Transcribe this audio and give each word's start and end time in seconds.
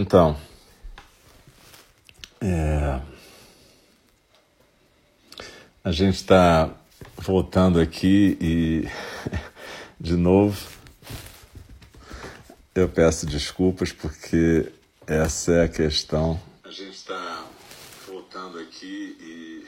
Então, 0.00 0.36
é, 2.40 3.00
a 5.82 5.90
gente 5.90 6.14
está 6.14 6.70
voltando 7.16 7.80
aqui 7.80 8.38
e, 8.40 8.88
de 9.98 10.16
novo, 10.16 10.56
eu 12.76 12.88
peço 12.88 13.26
desculpas 13.26 13.90
porque 13.90 14.70
essa 15.04 15.50
é 15.50 15.64
a 15.64 15.68
questão. 15.68 16.40
A 16.62 16.70
gente 16.70 16.92
está 16.94 17.44
voltando 18.06 18.60
aqui 18.60 19.16
e. 19.20 19.66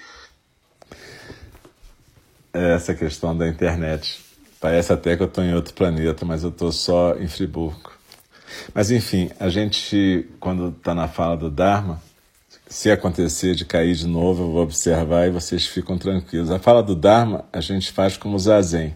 É 2.53 2.75
essa 2.75 2.95
questão 2.95 3.37
da 3.37 3.49
internet. 3.49 4.25
Parece 4.61 4.93
até 4.93 5.17
que 5.17 5.25
eu 5.25 5.27
estou 5.27 5.43
em 5.43 5.55
outro 5.55 5.75
planeta, 5.75 6.25
mas 6.25 6.45
eu 6.45 6.51
estou 6.51 6.71
só 6.71 7.17
em 7.17 7.27
Friburgo. 7.27 8.00
Mas 8.75 8.91
enfim, 8.91 9.31
a 9.39 9.49
gente, 9.49 10.27
quando 10.39 10.69
está 10.69 10.95
na 10.95 11.09
fala 11.09 11.37
do 11.37 11.51
Dharma, 11.51 12.03
se 12.69 12.91
acontecer 12.91 13.55
de 13.55 13.65
cair 13.65 13.95
de 13.95 14.07
novo, 14.07 14.45
eu 14.45 14.53
vou 14.53 14.63
observar 14.63 15.27
e 15.27 15.31
vocês 15.31 15.67
ficam 15.67 15.99
tranquilos. 15.99 16.51
A 16.51 16.59
fala 16.59 16.83
do 16.83 16.95
Dharma 16.95 17.45
a 17.53 17.61
gente 17.61 17.91
faz 17.91 18.17
como 18.17 18.39
zazen. 18.39 18.95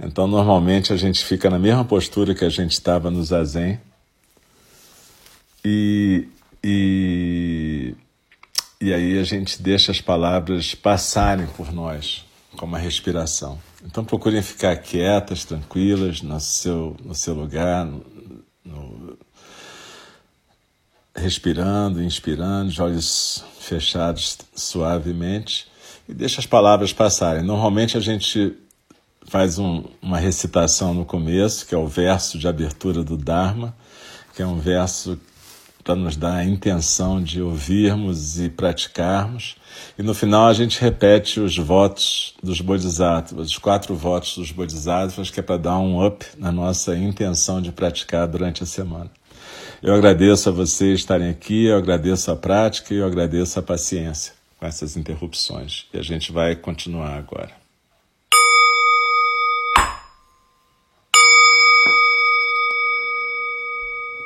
Então, 0.00 0.26
normalmente 0.26 0.92
a 0.92 0.96
gente 0.96 1.24
fica 1.24 1.48
na 1.48 1.58
mesma 1.58 1.84
postura 1.84 2.34
que 2.34 2.44
a 2.44 2.48
gente 2.48 2.72
estava 2.72 3.10
no 3.10 3.22
zazen 3.22 3.80
e, 5.64 6.28
e, 6.62 7.94
e 8.80 8.94
aí 8.94 9.18
a 9.18 9.24
gente 9.24 9.60
deixa 9.60 9.90
as 9.90 10.00
palavras 10.00 10.74
passarem 10.74 11.46
por 11.46 11.72
nós, 11.72 12.24
como 12.56 12.76
a 12.76 12.78
respiração. 12.78 13.58
Então, 13.84 14.04
procurem 14.04 14.42
ficar 14.42 14.76
quietas, 14.76 15.44
tranquilas, 15.44 16.22
no 16.22 16.40
seu, 16.40 16.96
no 17.04 17.14
seu 17.14 17.34
lugar, 17.34 17.88
respirando, 21.18 22.02
inspirando, 22.02 22.70
de 22.70 22.80
olhos 22.80 23.44
fechados 23.60 24.38
suavemente 24.54 25.66
e 26.08 26.14
deixa 26.14 26.40
as 26.40 26.46
palavras 26.46 26.92
passarem. 26.92 27.42
Normalmente 27.42 27.96
a 27.96 28.00
gente 28.00 28.56
faz 29.26 29.58
um, 29.58 29.84
uma 30.00 30.18
recitação 30.18 30.94
no 30.94 31.04
começo, 31.04 31.66
que 31.66 31.74
é 31.74 31.78
o 31.78 31.86
verso 31.86 32.38
de 32.38 32.48
abertura 32.48 33.04
do 33.04 33.16
Dharma, 33.16 33.76
que 34.34 34.40
é 34.40 34.46
um 34.46 34.58
verso 34.58 35.18
para 35.84 35.94
nos 35.94 36.16
dar 36.16 36.36
a 36.36 36.44
intenção 36.44 37.22
de 37.22 37.40
ouvirmos 37.40 38.38
e 38.38 38.50
praticarmos. 38.50 39.56
E 39.98 40.02
no 40.02 40.14
final 40.14 40.46
a 40.46 40.52
gente 40.52 40.80
repete 40.80 41.40
os 41.40 41.56
votos 41.56 42.34
dos 42.42 42.60
Bodhisattvas, 42.60 43.48
os 43.48 43.58
quatro 43.58 43.94
votos 43.94 44.36
dos 44.36 44.52
Bodhisattvas, 44.52 45.30
que 45.30 45.40
é 45.40 45.42
para 45.42 45.56
dar 45.56 45.78
um 45.78 46.04
up 46.04 46.26
na 46.36 46.52
nossa 46.52 46.94
intenção 46.96 47.62
de 47.62 47.72
praticar 47.72 48.28
durante 48.28 48.62
a 48.62 48.66
semana. 48.66 49.10
Eu 49.80 49.94
agradeço 49.94 50.48
a 50.48 50.52
vocês 50.52 50.98
estarem 50.98 51.30
aqui, 51.30 51.66
eu 51.66 51.76
agradeço 51.76 52.32
a 52.32 52.36
prática 52.36 52.92
e 52.92 52.96
eu 52.96 53.06
agradeço 53.06 53.60
a 53.60 53.62
paciência 53.62 54.32
com 54.58 54.66
essas 54.66 54.96
interrupções. 54.96 55.86
E 55.94 55.98
a 55.98 56.02
gente 56.02 56.32
vai 56.32 56.56
continuar 56.56 57.16
agora. 57.16 57.52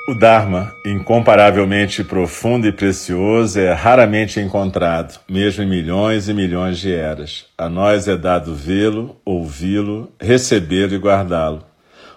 O 0.08 0.14
Dharma, 0.14 0.74
incomparavelmente 0.86 2.02
profundo 2.02 2.66
e 2.66 2.72
precioso, 2.72 3.60
é 3.60 3.72
raramente 3.72 4.40
encontrado, 4.40 5.20
mesmo 5.28 5.62
em 5.62 5.68
milhões 5.68 6.28
e 6.28 6.34
milhões 6.34 6.78
de 6.78 6.92
eras. 6.92 7.44
A 7.58 7.68
nós 7.68 8.08
é 8.08 8.16
dado 8.16 8.54
vê-lo, 8.54 9.16
ouvi-lo, 9.22 10.10
recebê-lo 10.18 10.94
e 10.94 10.98
guardá-lo. 10.98 11.71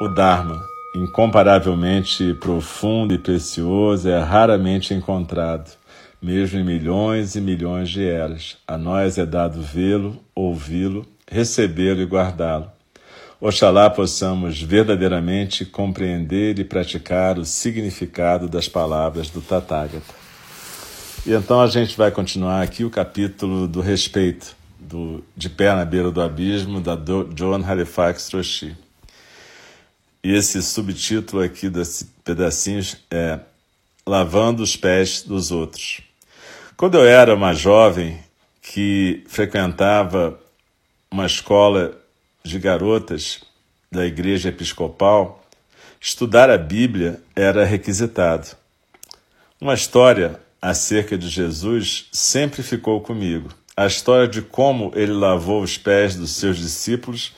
O 0.00 0.06
Dharma, 0.06 0.64
incomparavelmente 0.94 2.32
profundo 2.34 3.12
e 3.12 3.18
precioso, 3.18 4.08
é 4.08 4.20
raramente 4.20 4.94
encontrado, 4.94 5.72
mesmo 6.22 6.60
em 6.60 6.64
milhões 6.64 7.34
e 7.34 7.40
milhões 7.40 7.90
de 7.90 8.06
eras. 8.06 8.58
A 8.64 8.78
nós 8.78 9.18
é 9.18 9.26
dado 9.26 9.60
vê-lo, 9.60 10.22
ouvi-lo, 10.36 11.04
recebê-lo 11.28 12.00
e 12.00 12.04
guardá-lo. 12.04 12.70
Oxalá 13.40 13.90
possamos 13.90 14.62
verdadeiramente 14.62 15.64
compreender 15.64 16.60
e 16.60 16.64
praticar 16.64 17.36
o 17.36 17.44
significado 17.44 18.48
das 18.48 18.68
palavras 18.68 19.30
do 19.30 19.40
Tathagata. 19.40 20.14
E 21.26 21.32
então 21.32 21.60
a 21.60 21.66
gente 21.66 21.96
vai 21.96 22.12
continuar 22.12 22.62
aqui 22.62 22.84
o 22.84 22.90
capítulo 22.90 23.66
do 23.66 23.80
respeito, 23.80 24.54
do 24.78 25.24
De 25.36 25.50
Pé 25.50 25.74
na 25.74 25.84
Beira 25.84 26.12
do 26.12 26.22
Abismo, 26.22 26.80
da 26.80 26.96
John 27.34 27.64
Halifax 27.66 28.28
Troshi. 28.28 28.76
E 30.28 30.34
esse 30.34 30.62
subtítulo 30.62 31.42
aqui 31.42 31.70
desse 31.70 32.04
pedacinho 32.22 32.82
é 33.10 33.40
Lavando 34.06 34.62
os 34.62 34.76
Pés 34.76 35.22
dos 35.22 35.50
Outros. 35.50 36.02
Quando 36.76 36.98
eu 36.98 37.06
era 37.06 37.34
uma 37.34 37.54
jovem 37.54 38.22
que 38.60 39.24
frequentava 39.26 40.38
uma 41.10 41.24
escola 41.24 41.98
de 42.44 42.58
garotas 42.58 43.40
da 43.90 44.04
igreja 44.04 44.50
episcopal, 44.50 45.42
estudar 45.98 46.50
a 46.50 46.58
Bíblia 46.58 47.22
era 47.34 47.64
requisitado. 47.64 48.48
Uma 49.58 49.72
história 49.72 50.38
acerca 50.60 51.16
de 51.16 51.30
Jesus 51.30 52.06
sempre 52.12 52.62
ficou 52.62 53.00
comigo. 53.00 53.48
A 53.74 53.86
história 53.86 54.28
de 54.28 54.42
como 54.42 54.92
ele 54.94 55.14
lavou 55.14 55.62
os 55.62 55.78
pés 55.78 56.16
dos 56.16 56.32
seus 56.32 56.58
discípulos 56.58 57.32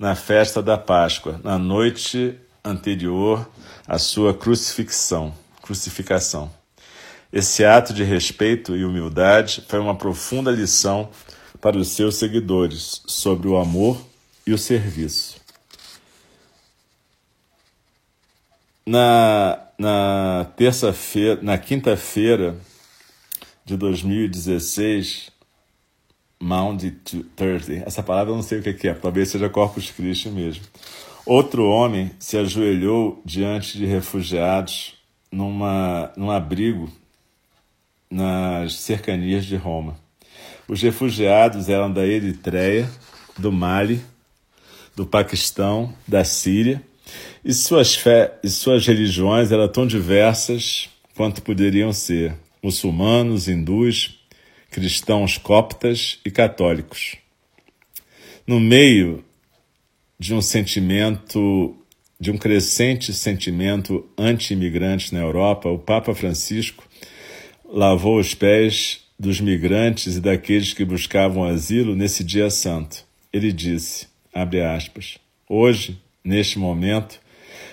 na 0.00 0.14
festa 0.14 0.62
da 0.62 0.78
Páscoa, 0.78 1.38
na 1.44 1.58
noite 1.58 2.34
anterior 2.64 3.46
à 3.86 3.98
sua 3.98 4.32
crucifixão, 4.32 5.34
crucificação. 5.60 6.50
Esse 7.30 7.66
ato 7.66 7.92
de 7.92 8.02
respeito 8.02 8.74
e 8.74 8.82
humildade 8.82 9.62
foi 9.68 9.78
uma 9.78 9.94
profunda 9.94 10.50
lição 10.50 11.10
para 11.60 11.76
os 11.76 11.88
seus 11.88 12.14
seguidores 12.14 13.02
sobre 13.06 13.46
o 13.46 13.58
amor 13.58 14.02
e 14.46 14.54
o 14.54 14.58
serviço. 14.58 15.38
Na, 18.86 19.66
na 19.78 20.46
terça-feira, 20.56 21.38
na 21.42 21.58
quinta-feira 21.58 22.56
de 23.66 23.76
2016, 23.76 25.29
Maundy 26.42 26.92
Thursday, 27.36 27.82
essa 27.84 28.02
palavra 28.02 28.32
eu 28.32 28.36
não 28.36 28.42
sei 28.42 28.60
o 28.60 28.62
que 28.62 28.88
é, 28.88 28.94
talvez 28.94 29.28
seja 29.28 29.48
Corpus 29.48 29.90
Christi 29.90 30.30
mesmo. 30.30 30.64
Outro 31.26 31.68
homem 31.68 32.10
se 32.18 32.38
ajoelhou 32.38 33.20
diante 33.24 33.76
de 33.76 33.84
refugiados 33.84 34.94
numa, 35.30 36.10
num 36.16 36.30
abrigo 36.30 36.90
nas 38.10 38.74
cercanias 38.74 39.44
de 39.44 39.54
Roma. 39.54 39.96
Os 40.66 40.80
refugiados 40.80 41.68
eram 41.68 41.92
da 41.92 42.06
Eritreia, 42.06 42.90
do 43.38 43.52
Mali, 43.52 44.02
do 44.96 45.04
Paquistão, 45.06 45.94
da 46.08 46.24
Síria, 46.24 46.82
e 47.44 47.52
suas, 47.52 47.94
fé, 47.94 48.38
e 48.42 48.48
suas 48.48 48.86
religiões 48.86 49.52
eram 49.52 49.68
tão 49.68 49.86
diversas 49.86 50.88
quanto 51.14 51.42
poderiam 51.42 51.92
ser 51.92 52.34
muçulmanos, 52.62 53.48
hindus, 53.48 54.19
cristãos 54.70 55.36
coptas 55.36 56.18
e 56.24 56.30
católicos. 56.30 57.16
No 58.46 58.60
meio 58.60 59.24
de 60.18 60.32
um 60.34 60.40
sentimento, 60.40 61.76
de 62.18 62.30
um 62.30 62.38
crescente 62.38 63.12
sentimento 63.12 64.08
anti-imigrante 64.16 65.12
na 65.12 65.20
Europa, 65.20 65.68
o 65.68 65.78
Papa 65.78 66.14
Francisco 66.14 66.84
lavou 67.72 68.18
os 68.18 68.34
pés 68.34 69.00
dos 69.18 69.40
migrantes 69.40 70.16
e 70.16 70.20
daqueles 70.20 70.72
que 70.72 70.84
buscavam 70.84 71.44
asilo 71.44 71.94
nesse 71.94 72.24
dia 72.24 72.50
santo. 72.50 73.04
Ele 73.32 73.52
disse: 73.52 74.08
abre 74.32 74.62
aspas. 74.62 75.18
Hoje, 75.48 76.00
neste 76.24 76.58
momento, 76.58 77.20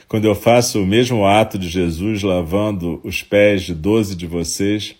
quando 0.07 0.25
eu 0.25 0.35
faço 0.35 0.81
o 0.81 0.85
mesmo 0.85 1.25
ato 1.25 1.57
de 1.57 1.69
Jesus 1.69 2.23
lavando 2.23 2.99
os 3.03 3.21
pés 3.21 3.63
de 3.63 3.73
doze 3.73 4.15
de 4.15 4.25
vocês, 4.25 4.95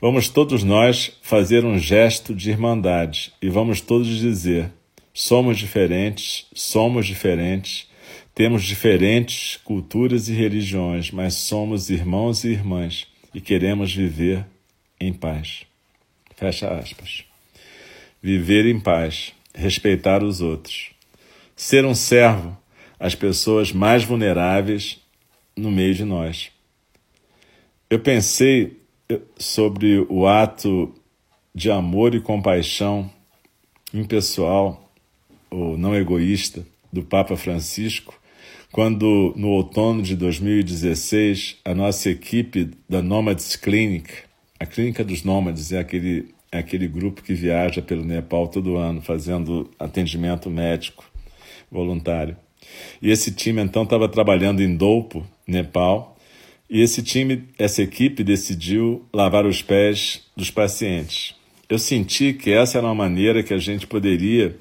vamos 0.00 0.28
todos 0.28 0.62
nós 0.62 1.12
fazer 1.22 1.64
um 1.64 1.78
gesto 1.78 2.34
de 2.34 2.50
irmandade 2.50 3.32
e 3.40 3.48
vamos 3.48 3.80
todos 3.80 4.08
dizer: 4.08 4.70
somos 5.12 5.58
diferentes, 5.58 6.46
somos 6.54 7.06
diferentes, 7.06 7.90
Temos 8.34 8.62
diferentes 8.62 9.56
culturas 9.64 10.28
e 10.28 10.32
religiões, 10.32 11.10
mas 11.10 11.34
somos 11.34 11.90
irmãos 11.90 12.44
e 12.44 12.48
irmãs 12.48 13.06
e 13.34 13.40
queremos 13.40 13.94
viver 13.94 14.46
em 14.98 15.12
paz. 15.12 15.64
Fecha 16.36 16.68
aspas. 16.68 17.24
Viver 18.22 18.66
em 18.66 18.80
paz, 18.80 19.34
respeitar 19.54 20.22
os 20.22 20.40
outros, 20.40 20.90
ser 21.56 21.84
um 21.84 21.94
servo 21.94 22.56
às 22.98 23.14
pessoas 23.14 23.72
mais 23.72 24.04
vulneráveis 24.04 24.98
no 25.56 25.70
meio 25.70 25.94
de 25.94 26.04
nós. 26.04 26.50
Eu 27.90 27.98
pensei 27.98 28.79
sobre 29.38 30.06
o 30.08 30.26
ato 30.26 30.92
de 31.54 31.70
amor 31.70 32.14
e 32.14 32.20
compaixão 32.20 33.10
impessoal 33.92 34.90
ou 35.50 35.76
não 35.76 35.94
egoísta 35.94 36.64
do 36.92 37.02
Papa 37.02 37.36
Francisco, 37.36 38.18
quando 38.72 39.32
no 39.36 39.48
outono 39.48 40.02
de 40.02 40.14
2016 40.14 41.58
a 41.64 41.74
nossa 41.74 42.10
equipe 42.10 42.70
da 42.88 43.02
Nomads 43.02 43.56
Clinic, 43.56 44.12
a 44.58 44.66
clínica 44.66 45.02
dos 45.02 45.24
nômades 45.24 45.72
é 45.72 45.78
aquele 45.78 46.28
é 46.52 46.58
aquele 46.58 46.88
grupo 46.88 47.22
que 47.22 47.32
viaja 47.32 47.80
pelo 47.80 48.04
Nepal 48.04 48.48
todo 48.48 48.76
ano 48.76 49.00
fazendo 49.00 49.70
atendimento 49.78 50.50
médico 50.50 51.04
voluntário. 51.70 52.36
E 53.00 53.10
esse 53.10 53.30
time 53.32 53.62
então 53.62 53.84
estava 53.84 54.08
trabalhando 54.08 54.60
em 54.60 54.76
Dolpo, 54.76 55.24
Nepal, 55.46 56.16
e 56.70 56.80
esse 56.80 57.02
time, 57.02 57.48
essa 57.58 57.82
equipe 57.82 58.22
decidiu 58.22 59.04
lavar 59.12 59.44
os 59.44 59.60
pés 59.60 60.22
dos 60.36 60.52
pacientes. 60.52 61.34
Eu 61.68 61.80
senti 61.80 62.32
que 62.32 62.52
essa 62.52 62.78
era 62.78 62.86
uma 62.86 62.94
maneira 62.94 63.42
que 63.42 63.52
a 63.52 63.58
gente 63.58 63.88
poderia 63.88 64.56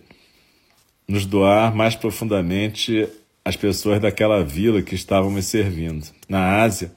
nos 1.08 1.28
doar 1.28 1.76
mais 1.76 1.96
profundamente 1.96 3.08
às 3.46 3.56
pessoas 3.56 4.02
daquela 4.02 4.44
vila 4.44 4.82
que 4.82 4.96
estavam 4.96 5.30
me 5.30 5.44
servindo. 5.44 6.08
Na 6.28 6.64
Ásia, 6.64 6.92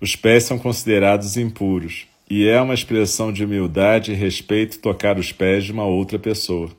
os 0.00 0.14
pés 0.14 0.44
são 0.44 0.58
considerados 0.58 1.36
impuros 1.36 2.06
e 2.30 2.46
é 2.46 2.60
uma 2.60 2.74
expressão 2.74 3.32
de 3.32 3.44
humildade 3.44 4.12
e 4.12 4.14
respeito 4.14 4.78
tocar 4.78 5.18
os 5.18 5.32
pés 5.32 5.64
de 5.64 5.72
uma 5.72 5.84
outra 5.84 6.20
pessoa. 6.20 6.70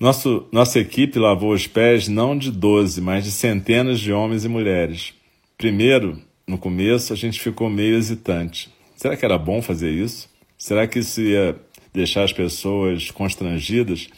Nosso, 0.00 0.46
nossa 0.52 0.78
equipe 0.78 1.18
lavou 1.18 1.52
os 1.52 1.66
pés 1.66 2.08
não 2.08 2.36
de 2.36 2.50
doze, 2.50 3.00
mas 3.00 3.24
de 3.24 3.30
centenas 3.30 4.00
de 4.00 4.12
homens 4.12 4.44
e 4.44 4.48
mulheres. 4.48 5.17
Primeiro, 5.58 6.22
no 6.46 6.56
começo, 6.56 7.12
a 7.12 7.16
gente 7.16 7.40
ficou 7.40 7.68
meio 7.68 7.96
hesitante. 7.96 8.72
Será 8.94 9.16
que 9.16 9.24
era 9.24 9.36
bom 9.36 9.60
fazer 9.60 9.90
isso? 9.90 10.30
Será 10.56 10.86
que 10.86 11.00
isso 11.00 11.20
ia 11.20 11.56
deixar 11.92 12.22
as 12.22 12.32
pessoas 12.32 13.10
constrangidas? 13.10 14.08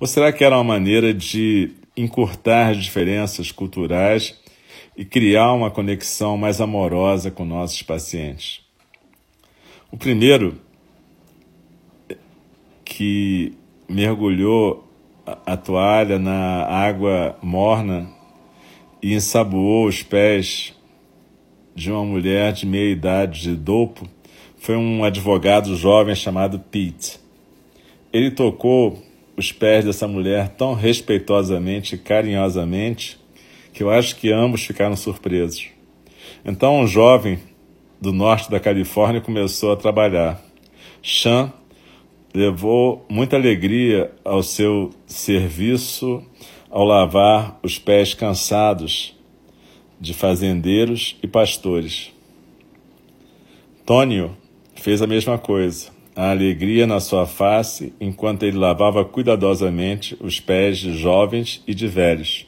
Ou 0.00 0.06
será 0.06 0.32
que 0.32 0.42
era 0.42 0.56
uma 0.56 0.64
maneira 0.64 1.12
de 1.12 1.72
encurtar 1.94 2.70
as 2.70 2.78
diferenças 2.78 3.52
culturais 3.52 4.40
e 4.96 5.04
criar 5.04 5.52
uma 5.52 5.70
conexão 5.70 6.38
mais 6.38 6.62
amorosa 6.62 7.30
com 7.30 7.44
nossos 7.44 7.82
pacientes? 7.82 8.62
O 9.92 9.98
primeiro 9.98 10.58
que 12.86 13.52
mergulhou 13.86 14.90
a 15.44 15.58
toalha 15.58 16.18
na 16.18 16.64
água 16.64 17.36
morna 17.42 18.18
e 19.02 19.14
ensaboou 19.14 19.86
os 19.86 20.02
pés 20.02 20.74
de 21.74 21.90
uma 21.90 22.04
mulher 22.04 22.52
de 22.52 22.66
meia 22.66 22.90
idade 22.90 23.42
de 23.42 23.54
dopo 23.54 24.08
foi 24.58 24.76
um 24.76 25.02
advogado 25.02 25.74
jovem 25.74 26.14
chamado 26.14 26.58
Pete. 26.58 27.18
Ele 28.12 28.30
tocou 28.30 29.02
os 29.36 29.52
pés 29.52 29.84
dessa 29.84 30.06
mulher 30.06 30.48
tão 30.50 30.74
respeitosamente 30.74 31.94
e 31.94 31.98
carinhosamente 31.98 33.18
que 33.72 33.82
eu 33.82 33.90
acho 33.90 34.16
que 34.16 34.30
ambos 34.30 34.62
ficaram 34.62 34.96
surpresos. 34.96 35.68
Então 36.44 36.80
um 36.80 36.86
jovem 36.86 37.38
do 38.00 38.12
norte 38.12 38.50
da 38.50 38.60
Califórnia 38.60 39.20
começou 39.20 39.72
a 39.72 39.76
trabalhar. 39.76 40.42
Sean 41.02 41.52
levou 42.34 43.06
muita 43.08 43.36
alegria 43.36 44.12
ao 44.24 44.42
seu 44.42 44.90
serviço 45.06 46.22
ao 46.70 46.84
lavar 46.84 47.58
os 47.62 47.78
pés 47.78 48.14
cansados 48.14 49.14
de 50.00 50.14
fazendeiros 50.14 51.16
e 51.22 51.26
pastores. 51.26 52.12
Tônio 53.84 54.36
fez 54.76 55.02
a 55.02 55.06
mesma 55.06 55.36
coisa, 55.36 55.88
a 56.14 56.30
alegria 56.30 56.86
na 56.86 57.00
sua 57.00 57.26
face 57.26 57.92
enquanto 58.00 58.44
ele 58.44 58.56
lavava 58.56 59.04
cuidadosamente 59.04 60.16
os 60.20 60.38
pés 60.38 60.78
de 60.78 60.96
jovens 60.96 61.62
e 61.66 61.74
de 61.74 61.88
velhos. 61.88 62.46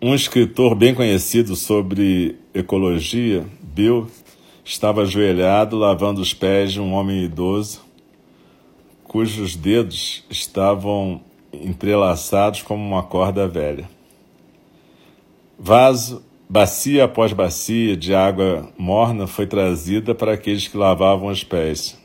Um 0.00 0.14
escritor 0.14 0.74
bem 0.74 0.94
conhecido 0.94 1.56
sobre 1.56 2.36
ecologia, 2.52 3.46
Bill, 3.62 4.08
estava 4.62 5.02
ajoelhado 5.02 5.76
lavando 5.76 6.20
os 6.20 6.34
pés 6.34 6.72
de 6.72 6.80
um 6.80 6.92
homem 6.92 7.24
idoso 7.24 7.86
cujos 9.16 9.56
dedos 9.56 10.24
estavam 10.28 11.22
entrelaçados 11.62 12.62
como 12.62 12.84
uma 12.84 13.02
corda 13.02 13.46
velha. 13.46 13.88
Vaso, 15.58 16.22
bacia 16.48 17.04
após 17.04 17.32
bacia 17.32 17.96
de 17.96 18.14
água 18.14 18.68
morna 18.76 19.26
foi 19.26 19.46
trazida 19.46 20.14
para 20.14 20.34
aqueles 20.34 20.68
que 20.68 20.76
lavavam 20.76 21.28
os 21.28 21.42
pés. 21.42 21.98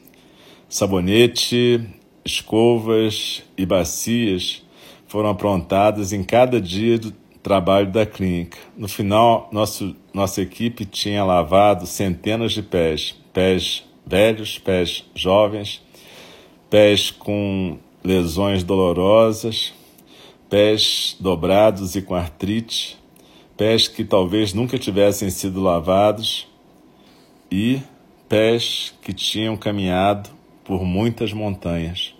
Sabonete, 0.69 1.85
escovas 2.23 3.43
e 3.57 3.65
bacias 3.65 4.63
foram 5.07 5.29
aprontadas 5.29 6.13
em 6.13 6.23
cada 6.23 6.61
dia 6.61 6.97
do 6.97 7.11
trabalho 7.43 7.91
da 7.91 8.05
clínica. 8.05 8.57
No 8.77 8.87
final, 8.87 9.49
nosso, 9.51 9.95
nossa 10.13 10.41
equipe 10.41 10.85
tinha 10.85 11.23
lavado 11.23 11.85
centenas 11.85 12.53
de 12.53 12.63
pés, 12.63 13.19
pés 13.33 13.83
velhos, 14.05 14.57
pés 14.57 15.03
jovens, 15.13 15.81
pés 16.69 17.11
com 17.11 17.77
lesões 18.03 18.63
dolorosas, 18.63 19.73
pés 20.49 21.15
dobrados 21.19 21.95
e 21.95 22.01
com 22.01 22.15
artrite, 22.15 22.97
pés 23.55 23.87
que 23.87 24.03
talvez 24.03 24.53
nunca 24.53 24.77
tivessem 24.77 25.29
sido 25.29 25.61
lavados 25.61 26.47
e 27.51 27.81
pés 28.27 28.93
que 29.01 29.13
tinham 29.13 29.55
caminhado 29.55 30.29
por 30.63 30.83
muitas 30.83 31.33
montanhas. 31.33 32.15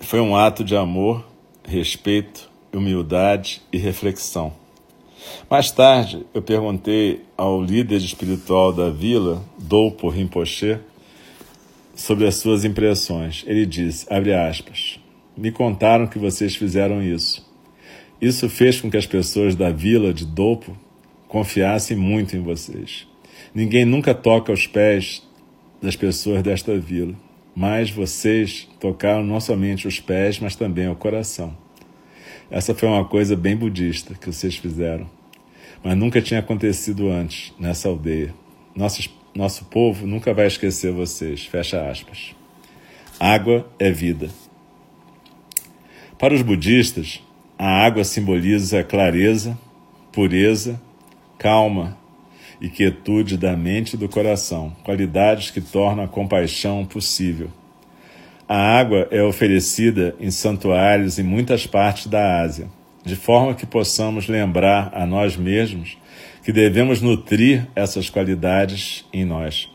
Foi 0.00 0.20
um 0.20 0.34
ato 0.34 0.64
de 0.64 0.76
amor, 0.76 1.26
respeito, 1.64 2.50
humildade 2.72 3.60
e 3.72 3.76
reflexão. 3.76 4.52
Mais 5.50 5.70
tarde, 5.70 6.24
eu 6.32 6.40
perguntei 6.40 7.24
ao 7.36 7.62
líder 7.62 7.96
espiritual 7.96 8.72
da 8.72 8.88
vila, 8.88 9.42
Doupo 9.58 10.08
Rinpoche, 10.08 10.78
sobre 11.98 12.28
as 12.28 12.36
suas 12.36 12.64
impressões. 12.64 13.44
Ele 13.44 13.66
disse, 13.66 14.06
abre 14.08 14.32
aspas, 14.32 15.00
me 15.36 15.50
contaram 15.50 16.06
que 16.06 16.18
vocês 16.18 16.54
fizeram 16.54 17.02
isso. 17.02 17.44
Isso 18.22 18.48
fez 18.48 18.80
com 18.80 18.88
que 18.88 18.96
as 18.96 19.06
pessoas 19.06 19.56
da 19.56 19.70
vila 19.70 20.14
de 20.14 20.24
Dopo 20.24 20.76
confiassem 21.26 21.96
muito 21.96 22.36
em 22.36 22.40
vocês. 22.40 23.06
Ninguém 23.52 23.84
nunca 23.84 24.14
toca 24.14 24.52
os 24.52 24.66
pés 24.66 25.26
das 25.82 25.96
pessoas 25.96 26.40
desta 26.42 26.78
vila, 26.78 27.14
mas 27.54 27.90
vocês 27.90 28.68
tocaram 28.78 29.24
não 29.24 29.40
somente 29.40 29.88
os 29.88 29.98
pés, 29.98 30.38
mas 30.38 30.54
também 30.54 30.88
o 30.88 30.94
coração. 30.94 31.56
Essa 32.48 32.74
foi 32.74 32.88
uma 32.88 33.04
coisa 33.04 33.34
bem 33.34 33.56
budista 33.56 34.14
que 34.14 34.32
vocês 34.32 34.56
fizeram, 34.56 35.10
mas 35.82 35.96
nunca 35.96 36.22
tinha 36.22 36.40
acontecido 36.40 37.10
antes 37.10 37.52
nessa 37.58 37.88
aldeia. 37.88 38.32
Nossas 38.74 39.08
nosso 39.38 39.66
povo 39.66 40.04
nunca 40.04 40.34
vai 40.34 40.48
esquecer 40.48 40.92
vocês. 40.92 41.46
Fecha 41.46 41.88
aspas. 41.88 42.34
Água 43.20 43.70
é 43.78 43.88
vida. 43.88 44.28
Para 46.18 46.34
os 46.34 46.42
budistas, 46.42 47.22
a 47.56 47.84
água 47.86 48.02
simboliza 48.02 48.82
clareza, 48.82 49.56
pureza, 50.10 50.80
calma 51.38 51.96
e 52.60 52.68
quietude 52.68 53.36
da 53.36 53.56
mente 53.56 53.94
e 53.94 53.96
do 53.96 54.08
coração, 54.08 54.76
qualidades 54.82 55.52
que 55.52 55.60
tornam 55.60 56.02
a 56.02 56.08
compaixão 56.08 56.84
possível. 56.84 57.48
A 58.48 58.56
água 58.56 59.06
é 59.12 59.22
oferecida 59.22 60.16
em 60.18 60.32
santuários 60.32 61.16
em 61.16 61.22
muitas 61.22 61.64
partes 61.64 62.08
da 62.08 62.40
Ásia, 62.40 62.68
de 63.08 63.16
forma 63.16 63.54
que 63.54 63.64
possamos 63.64 64.28
lembrar 64.28 64.90
a 64.94 65.06
nós 65.06 65.36
mesmos 65.36 65.96
que 66.44 66.52
devemos 66.52 67.00
nutrir 67.00 67.66
essas 67.74 68.10
qualidades 68.10 69.04
em 69.12 69.24
nós. 69.24 69.68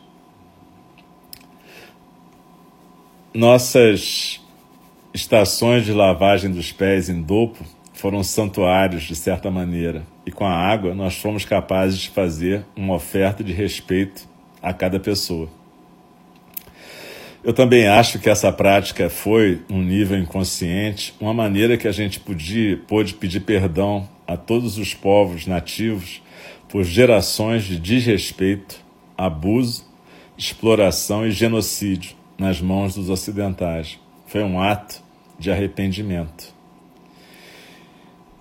Nossas 3.34 4.40
estações 5.12 5.84
de 5.84 5.92
lavagem 5.92 6.50
dos 6.50 6.72
pés 6.72 7.08
em 7.08 7.20
Dopo 7.20 7.64
foram 7.92 8.22
santuários, 8.22 9.02
de 9.02 9.16
certa 9.16 9.50
maneira, 9.50 10.04
e 10.24 10.30
com 10.30 10.44
a 10.44 10.52
água 10.52 10.94
nós 10.94 11.16
fomos 11.16 11.44
capazes 11.44 11.98
de 11.98 12.10
fazer 12.10 12.64
uma 12.76 12.94
oferta 12.94 13.42
de 13.42 13.52
respeito 13.52 14.28
a 14.62 14.72
cada 14.72 15.00
pessoa. 15.00 15.48
Eu 17.44 17.52
também 17.52 17.86
acho 17.86 18.18
que 18.18 18.30
essa 18.30 18.50
prática 18.50 19.10
foi, 19.10 19.60
um 19.68 19.82
nível 19.82 20.18
inconsciente, 20.18 21.14
uma 21.20 21.34
maneira 21.34 21.76
que 21.76 21.86
a 21.86 21.92
gente 21.92 22.18
podia, 22.18 22.78
pôde 22.88 23.12
pedir 23.12 23.40
perdão 23.40 24.08
a 24.26 24.34
todos 24.34 24.78
os 24.78 24.94
povos 24.94 25.46
nativos 25.46 26.22
por 26.70 26.82
gerações 26.84 27.64
de 27.64 27.78
desrespeito, 27.78 28.80
abuso, 29.16 29.84
exploração 30.38 31.26
e 31.26 31.30
genocídio 31.30 32.16
nas 32.38 32.62
mãos 32.62 32.94
dos 32.94 33.10
ocidentais. 33.10 34.00
Foi 34.26 34.42
um 34.42 34.58
ato 34.58 35.02
de 35.38 35.50
arrependimento. 35.50 36.54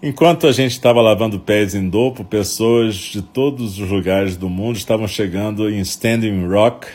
Enquanto 0.02 0.48
a 0.48 0.54
gente 0.54 0.72
estava 0.72 1.02
lavando 1.02 1.42
pés 1.42 1.76
em 1.76 1.90
Dopo, 1.90 2.24
pessoas 2.24 2.96
de 2.96 3.22
todos 3.22 3.78
os 3.80 3.90
lugares 3.90 4.38
do 4.38 4.50
mundo 4.50 4.78
estavam 4.78 5.10
chegando 5.10 5.70
em 5.70 5.82
Standing 5.82 6.48
Rock, 6.48 6.88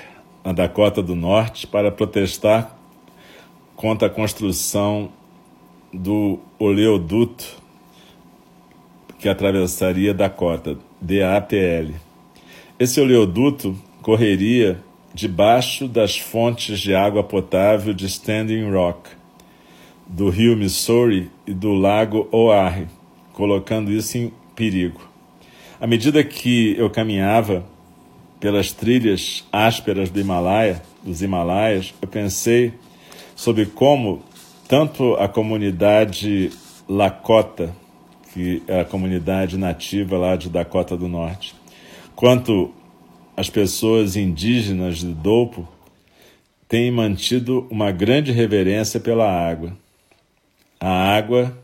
na 0.44 0.52
Dakota 0.52 1.02
do 1.02 1.14
Norte, 1.14 1.66
para 1.66 1.90
protestar 1.90 2.76
contra 3.76 4.08
a 4.08 4.10
construção 4.10 5.10
do 5.92 6.38
oleoduto 6.58 7.62
que 9.18 9.28
atravessaria 9.28 10.14
Dakota, 10.14 10.78
DAPL. 11.00 11.94
Esse 12.78 13.00
oleoduto 13.00 13.76
correria 14.02 14.80
debaixo 15.12 15.88
das 15.88 16.16
fontes 16.16 16.78
de 16.78 16.94
água 16.94 17.24
potável 17.24 17.92
de 17.92 18.06
Standing 18.06 18.70
Rock, 18.70 19.10
do 20.06 20.30
rio 20.30 20.56
Missouri 20.56 21.30
e 21.46 21.52
do 21.52 21.72
lago 21.72 22.28
Oahe 22.30 22.86
colocando 23.32 23.92
isso 23.92 24.18
em 24.18 24.32
perigo. 24.54 25.00
À 25.80 25.86
medida 25.86 26.24
que 26.24 26.74
eu 26.76 26.90
caminhava 26.90 27.64
pelas 28.40 28.72
trilhas 28.72 29.44
ásperas 29.52 30.10
do 30.10 30.20
Himalaia, 30.20 30.82
dos 31.02 31.22
Himalaias, 31.22 31.94
eu 32.00 32.08
pensei 32.08 32.72
sobre 33.34 33.66
como 33.66 34.22
tanto 34.68 35.14
a 35.14 35.28
comunidade 35.28 36.50
Lakota, 36.88 37.74
que 38.32 38.62
é 38.68 38.80
a 38.80 38.84
comunidade 38.84 39.56
nativa 39.56 40.16
lá 40.16 40.36
de 40.36 40.48
Dakota 40.48 40.96
do 40.96 41.08
Norte, 41.08 41.54
quanto 42.14 42.72
as 43.36 43.48
pessoas 43.48 44.16
indígenas 44.16 44.98
de 44.98 45.06
Dopo 45.06 45.66
têm 46.68 46.90
mantido 46.90 47.66
uma 47.70 47.90
grande 47.90 48.30
reverência 48.30 49.00
pela 49.00 49.30
água. 49.30 49.76
A 50.80 51.16
água 51.16 51.56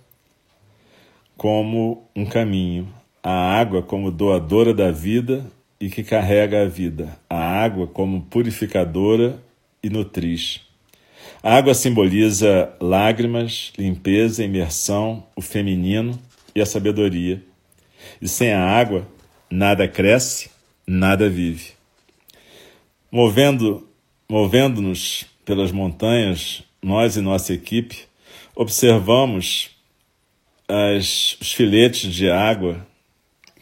como 1.37 2.09
um 2.17 2.25
caminho, 2.25 2.89
a 3.23 3.59
água 3.59 3.83
como 3.83 4.11
doadora 4.11 4.73
da 4.73 4.91
vida 4.91 5.45
e 5.81 5.89
que 5.89 6.03
carrega 6.03 6.63
a 6.63 6.69
vida, 6.69 7.19
a 7.29 7.37
água 7.37 7.87
como 7.87 8.23
purificadora 8.23 9.43
e 9.83 9.91
nutriz. 9.91 10.61
A 11.43 11.57
água 11.57 11.75
simboliza 11.75 12.73
lágrimas, 12.81 13.73
limpeza, 13.79 14.45
imersão, 14.45 15.27
o 15.37 15.43
feminino 15.43 16.19
e 16.55 16.61
a 16.61 16.67
sabedoria. 16.67 17.43
E 18.21 18.29
sem 18.29 18.53
a 18.53 18.65
água, 18.65 19.07
nada 19.51 19.87
cresce, 19.87 20.51
nada 20.87 21.29
vive. 21.29 21.73
Movendo, 23.11 23.87
movendo-nos 24.29 25.27
pelas 25.45 25.71
montanhas, 25.71 26.63
nós 26.83 27.17
e 27.17 27.21
nossa 27.21 27.53
equipe 27.53 28.05
observamos 28.57 29.71
as, 30.69 31.37
os 31.41 31.53
filetes 31.53 32.13
de 32.13 32.31
água 32.31 32.87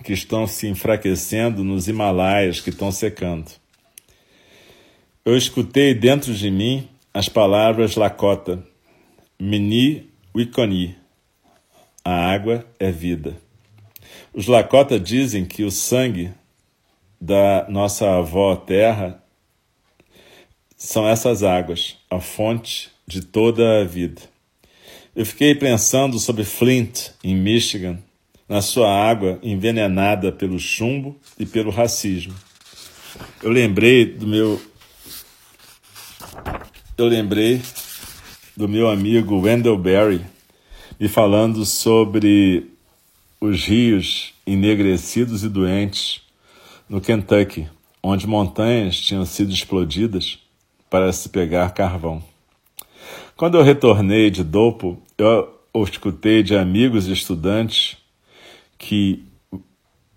que 0.03 0.13
estão 0.13 0.47
se 0.47 0.67
enfraquecendo 0.67 1.63
nos 1.63 1.89
Himalaias 1.89 2.61
que 2.61 2.71
estão 2.71 2.91
secando. 2.91 3.51
Eu 5.25 5.37
escutei 5.37 5.95
dentro 5.95 6.35
de 6.35 6.51
mim 6.51 6.89
as 7.15 7.29
palavras 7.29 7.95
Lakota, 7.95 8.63
Mini 9.39 10.11
Wikoni, 10.35 10.97
a 12.05 12.33
água 12.33 12.67
é 12.79 12.91
vida. 12.91 13.37
Os 14.35 14.47
Lakota 14.47 14.99
dizem 14.99 15.45
que 15.45 15.63
o 15.63 15.71
sangue 15.71 16.33
da 17.21 17.67
nossa 17.69 18.19
avó 18.19 18.57
terra 18.57 19.23
são 20.77 21.09
essas 21.09 21.45
águas, 21.45 21.97
a 22.11 22.19
fonte 22.19 22.91
de 23.07 23.21
toda 23.21 23.81
a 23.81 23.85
vida. 23.85 24.21
Eu 25.15 25.25
fiquei 25.25 25.55
pensando 25.55 26.19
sobre 26.19 26.43
Flint, 26.43 27.11
em 27.23 27.37
Michigan, 27.37 27.99
na 28.53 28.61
sua 28.61 28.95
água 28.95 29.39
envenenada 29.43 30.31
pelo 30.31 30.59
chumbo 30.59 31.19
e 31.39 31.47
pelo 31.47 31.71
racismo. 31.71 32.35
Eu 33.43 33.51
lembrei 33.51 34.05
do 34.05 34.27
meu 34.27 34.61
eu 36.99 37.07
lembrei 37.07 37.63
do 38.55 38.69
meu 38.69 38.91
amigo 38.91 39.41
Wendell 39.41 39.79
Berry 39.79 40.21
me 41.01 41.09
falando 41.09 41.65
sobre 41.65 42.71
os 43.41 43.65
rios 43.65 44.35
enegrecidos 44.47 45.43
e 45.45 45.49
doentes 45.49 46.21
no 46.87 47.01
Kentucky, 47.01 47.67
onde 48.03 48.27
montanhas 48.27 49.01
tinham 49.01 49.25
sido 49.25 49.51
explodidas 49.51 50.39
para 50.91 51.11
se 51.11 51.31
pegar 51.31 51.71
carvão. 51.71 52.23
Quando 53.35 53.57
eu 53.57 53.63
retornei 53.63 54.29
de 54.29 54.45
Dopo, 54.45 55.01
eu 55.17 55.59
escutei 55.75 56.43
de 56.43 56.55
amigos 56.55 57.09
e 57.09 57.13
estudantes 57.13 58.02
que 58.83 59.25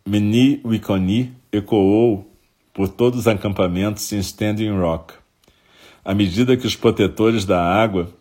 Mini 0.07 0.59
Wikoni 0.65 1.31
ecoou 1.51 2.27
por 2.73 2.89
todos 2.89 3.19
os 3.19 3.27
acampamentos 3.27 4.11
em 4.11 4.17
Standing 4.17 4.71
Rock. 4.71 5.13
À 6.03 6.15
medida 6.15 6.57
que 6.57 6.65
os 6.65 6.75
protetores 6.75 7.45
da 7.45 7.61
água 7.61 8.11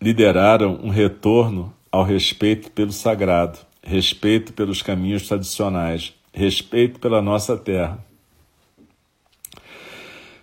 lideraram 0.00 0.80
um 0.82 0.88
retorno 0.88 1.72
ao 1.92 2.02
respeito 2.02 2.70
pelo 2.70 2.92
sagrado, 2.92 3.58
respeito 3.82 4.54
pelos 4.54 4.80
caminhos 4.80 5.28
tradicionais, 5.28 6.14
respeito 6.32 6.98
pela 6.98 7.20
nossa 7.20 7.58
terra. 7.58 8.02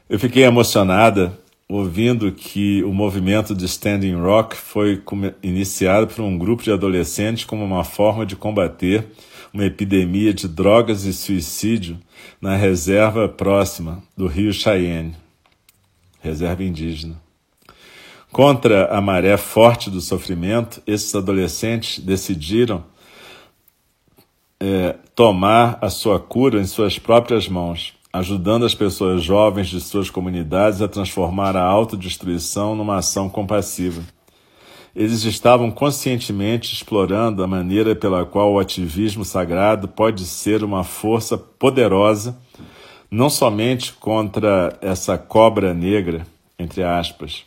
Eu 0.08 0.20
fiquei 0.20 0.44
emocionada 0.44 1.36
ouvindo 1.68 2.32
que 2.32 2.84
o 2.84 2.94
movimento 2.94 3.56
de 3.56 3.66
Standing 3.66 4.16
Rock 4.16 4.56
foi 4.56 5.02
iniciado 5.42 6.08
por 6.08 6.22
um 6.22 6.38
grupo 6.38 6.64
de 6.64 6.72
adolescentes 6.72 7.46
como 7.46 7.64
uma 7.64 7.84
forma 7.84 8.26
de 8.26 8.36
combater 8.36 9.08
uma 9.54 9.66
epidemia 9.66 10.34
de 10.34 10.48
drogas 10.48 11.06
e 11.06 11.14
suicídio 11.14 12.00
na 12.42 12.56
reserva 12.56 13.30
próxima 13.30 14.02
do 14.18 14.26
rio 14.26 14.52
Cheyenne, 14.52 15.16
reserva 16.20 16.64
indígena. 16.64 17.22
Contra 18.32 18.88
a 18.88 19.00
maré 19.00 19.38
forte 19.38 19.92
do 19.92 20.02
sofrimento, 20.02 20.82
esses 20.88 21.14
adolescentes 21.14 22.00
decidiram 22.00 22.84
é, 24.60 24.96
tomar 25.14 25.78
a 25.82 25.90
sua 25.90 26.20
cura 26.20 26.60
em 26.60 26.66
suas 26.66 26.98
próprias 26.98 27.48
mãos 27.48 27.94
ajudando 28.14 28.64
as 28.64 28.76
pessoas 28.76 29.24
jovens 29.24 29.68
de 29.68 29.82
suas 29.82 30.08
comunidades 30.08 30.84
a 30.84 30.88
transformar 30.88 31.58
a 31.58 31.64
autodestruição 31.64 32.76
numa 32.76 32.98
ação 32.98 33.28
compassiva. 33.28 34.04
Eles 34.96 35.24
estavam 35.24 35.72
conscientemente 35.72 36.76
explorando 36.76 37.44
a 37.44 37.48
maneira 37.48 37.96
pela 37.96 38.24
qual 38.24 38.54
o 38.54 38.60
ativismo 38.60 39.26
sagrado 39.26 39.88
pode 39.88 40.24
ser 40.26 40.64
uma 40.64 40.84
força 40.84 41.36
poderosa, 41.36 42.38
não 43.10 43.32
somente 43.32 43.94
contra 43.94 44.78
essa 44.80 45.18
cobra 45.18 45.74
negra, 45.74 46.28
entre 46.60 46.84
aspas, 46.84 47.44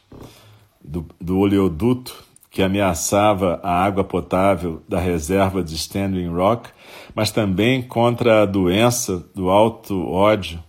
do, 0.82 1.06
do 1.20 1.38
oleoduto 1.38 2.25
que 2.56 2.62
ameaçava 2.62 3.60
a 3.62 3.84
água 3.84 4.02
potável 4.02 4.82
da 4.88 4.98
reserva 4.98 5.62
de 5.62 5.74
Standing 5.74 6.28
Rock, 6.28 6.70
mas 7.14 7.30
também 7.30 7.82
contra 7.82 8.40
a 8.40 8.46
doença 8.46 9.22
do 9.34 9.50
alto 9.50 10.08
ódio 10.08 10.64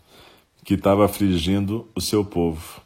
que 0.66 0.74
estava 0.74 1.06
afligindo 1.06 1.88
o 1.96 2.02
seu 2.02 2.26
povo. 2.26 2.82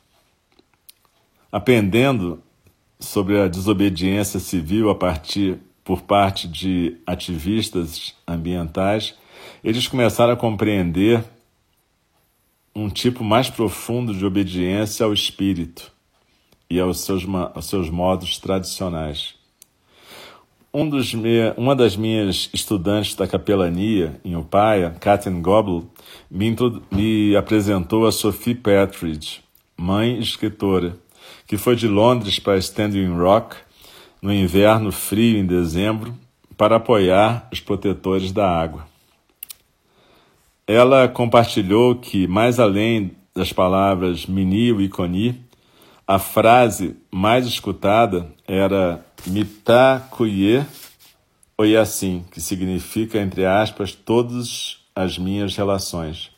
Aprendendo 1.51 2.43
sobre 2.99 3.39
a 3.41 3.47
desobediência 3.47 4.39
civil 4.39 4.91
a 4.91 4.93
partir 4.93 5.57
por 5.83 6.03
parte 6.03 6.47
de 6.47 6.95
ativistas 7.03 8.13
ambientais, 8.27 9.15
eles 9.63 9.87
começaram 9.87 10.33
a 10.33 10.37
compreender 10.37 11.23
um 12.75 12.87
tipo 12.87 13.23
mais 13.23 13.49
profundo 13.49 14.13
de 14.13 14.23
obediência 14.23 15.03
ao 15.03 15.11
espírito 15.11 15.90
e 16.71 16.79
aos 16.79 17.01
seus, 17.01 17.25
aos 17.53 17.65
seus 17.65 17.89
modos 17.89 18.39
tradicionais. 18.39 19.35
Um 20.73 20.87
dos 20.87 21.13
uma 21.57 21.75
das 21.75 21.97
minhas 21.97 22.49
estudantes 22.53 23.13
da 23.13 23.27
capelania 23.27 24.21
em 24.23 24.37
Upaia, 24.37 24.95
Katin 25.01 25.41
Goble, 25.41 25.85
me, 26.29 26.55
me 26.89 27.35
apresentou 27.35 28.07
a 28.07 28.11
Sophie 28.11 28.55
Patridge, 28.55 29.41
mãe 29.75 30.17
escritora, 30.17 30.95
que 31.45 31.57
foi 31.57 31.75
de 31.75 31.89
Londres 31.89 32.39
para 32.39 32.57
Standing 32.57 33.17
Rock 33.17 33.57
no 34.21 34.33
inverno 34.33 34.93
frio 34.93 35.37
em 35.37 35.45
dezembro 35.45 36.15
para 36.55 36.77
apoiar 36.77 37.49
os 37.51 37.59
protetores 37.59 38.31
da 38.31 38.49
água. 38.49 38.87
Ela 40.65 41.09
compartilhou 41.09 41.95
que, 41.95 42.27
mais 42.27 42.61
além 42.61 43.11
das 43.35 43.51
palavras 43.51 44.25
minio 44.25 44.79
e 44.79 44.87
coni, 44.87 45.50
a 46.11 46.19
frase 46.19 46.97
mais 47.09 47.47
escutada 47.47 48.27
era 48.45 49.01
mitakuye 49.25 50.65
oyasin, 51.57 52.25
que 52.29 52.41
significa, 52.41 53.17
entre 53.17 53.45
aspas, 53.45 53.93
todas 53.93 54.79
as 54.93 55.17
minhas 55.17 55.55
relações. 55.55 56.29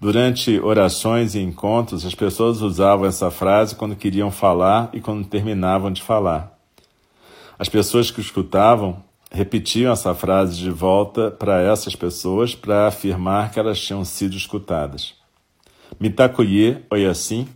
Durante 0.00 0.58
orações 0.60 1.34
e 1.34 1.38
encontros, 1.38 2.06
as 2.06 2.14
pessoas 2.14 2.62
usavam 2.62 3.04
essa 3.04 3.30
frase 3.30 3.74
quando 3.74 3.94
queriam 3.94 4.30
falar 4.30 4.88
e 4.94 5.02
quando 5.02 5.28
terminavam 5.28 5.92
de 5.92 6.00
falar. 6.00 6.58
As 7.58 7.68
pessoas 7.68 8.10
que 8.10 8.22
escutavam 8.22 9.04
repetiam 9.30 9.92
essa 9.92 10.14
frase 10.14 10.56
de 10.56 10.70
volta 10.70 11.30
para 11.30 11.60
essas 11.60 11.94
pessoas 11.94 12.54
para 12.54 12.86
afirmar 12.86 13.52
que 13.52 13.60
elas 13.60 13.78
tinham 13.78 14.02
sido 14.02 14.34
escutadas. 14.34 15.12
Mitakuye 16.00 16.82
Oyasin, 16.90 17.46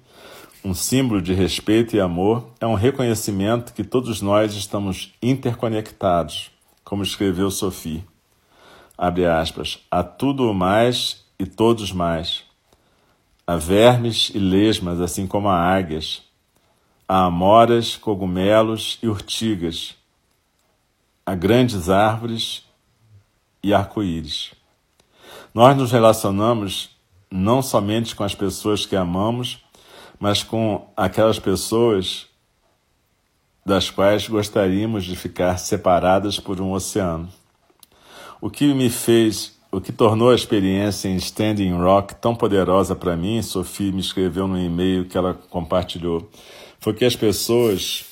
um 0.64 0.73
símbolo 0.73 1.21
de 1.21 1.35
respeito 1.35 1.94
e 1.94 2.00
amor, 2.00 2.49
é 2.59 2.66
um 2.66 2.73
reconhecimento 2.75 3.75
que 3.75 3.85
todos 3.85 4.23
nós 4.23 4.54
estamos 4.54 5.12
interconectados, 5.21 6.50
como 6.83 7.02
escreveu 7.02 7.50
Sophie. 7.50 8.02
Abre 8.97 9.26
aspas, 9.26 9.80
a 9.90 10.02
tudo 10.02 10.50
o 10.50 10.54
mais 10.54 11.23
e 11.38 11.44
todos 11.44 11.92
mais. 11.92 12.44
Há 13.47 13.56
vermes 13.56 14.30
e 14.35 14.38
lesmas, 14.38 15.02
assim 15.02 15.26
como 15.26 15.49
há 15.49 15.61
águias. 15.61 16.23
Há 17.06 17.26
amoras, 17.26 17.97
cogumelos 17.97 18.99
e 19.02 19.06
urtigas. 19.06 19.94
Há 21.26 21.35
grandes 21.35 21.90
árvores 21.90 22.64
e 23.62 23.75
arco-íris. 23.75 24.52
Nós 25.52 25.76
nos 25.76 25.92
relacionamos 25.92 26.88
não 27.30 27.61
somente 27.61 28.16
com 28.16 28.25
as 28.25 28.35
pessoas 28.35 28.87
que 28.87 28.97
amamos, 28.97 29.63
mas 30.18 30.42
com 30.42 30.87
aquelas 30.97 31.38
pessoas 31.38 32.26
das 33.64 33.90
quais 33.90 34.28
gostaríamos 34.28 35.04
de 35.04 35.16
ficar 35.16 35.59
separadas 35.59 36.38
por 36.38 36.61
um 36.61 36.73
oceano. 36.73 37.28
O 38.40 38.50
que 38.50 38.73
me 38.75 38.90
fez 38.90 39.54
o 39.75 39.80
que 39.80 39.90
tornou 39.90 40.30
a 40.30 40.37
experiência 40.37 41.09
em 41.09 41.16
Standing 41.16 41.73
Rock 41.73 42.14
tão 42.14 42.33
poderosa 42.33 42.94
para 42.94 43.16
mim, 43.16 43.42
Sophie 43.42 43.90
me 43.90 44.00
escreveu 44.00 44.47
no 44.47 44.56
e-mail 44.56 45.04
que 45.04 45.18
ela 45.18 45.35
compartilhou, 45.35 46.30
foi 46.78 46.94
que 46.94 47.04
as 47.04 47.16
pessoas 47.16 48.04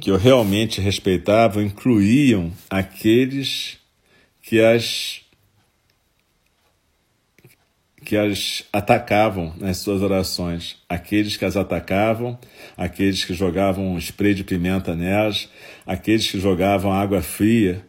que 0.00 0.10
eu 0.10 0.16
realmente 0.16 0.80
respeitava 0.80 1.62
incluíam 1.62 2.50
aqueles 2.68 3.78
que 4.42 4.60
as 4.60 5.22
que 8.10 8.16
as 8.16 8.64
atacavam 8.72 9.54
nas 9.56 9.76
suas 9.76 10.02
orações, 10.02 10.76
aqueles 10.88 11.36
que 11.36 11.44
as 11.44 11.56
atacavam, 11.56 12.36
aqueles 12.76 13.24
que 13.24 13.32
jogavam 13.32 13.96
spray 13.98 14.34
de 14.34 14.42
pimenta 14.42 14.96
nelas, 14.96 15.48
aqueles 15.86 16.28
que 16.28 16.40
jogavam 16.40 16.92
água 16.92 17.22
fria 17.22 17.86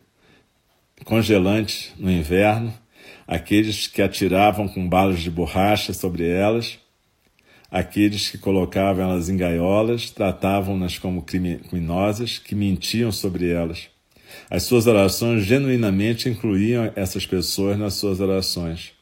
congelantes 1.05 1.91
no 1.97 2.11
inverno, 2.11 2.71
aqueles 3.27 3.87
que 3.87 3.99
atiravam 3.99 4.67
com 4.67 4.87
balas 4.87 5.21
de 5.21 5.31
borracha 5.31 5.91
sobre 5.91 6.29
elas, 6.29 6.77
aqueles 7.71 8.29
que 8.29 8.37
colocavam 8.37 9.03
elas 9.03 9.27
em 9.27 9.35
gaiolas, 9.35 10.11
tratavam-nas 10.11 10.99
como 10.99 11.23
criminosas, 11.23 12.37
que 12.37 12.53
mentiam 12.53 13.11
sobre 13.11 13.49
elas. 13.49 13.89
As 14.51 14.61
suas 14.61 14.85
orações 14.85 15.45
genuinamente 15.45 16.29
incluíam 16.29 16.91
essas 16.95 17.25
pessoas 17.25 17.75
nas 17.75 17.95
suas 17.95 18.19
orações. 18.19 19.00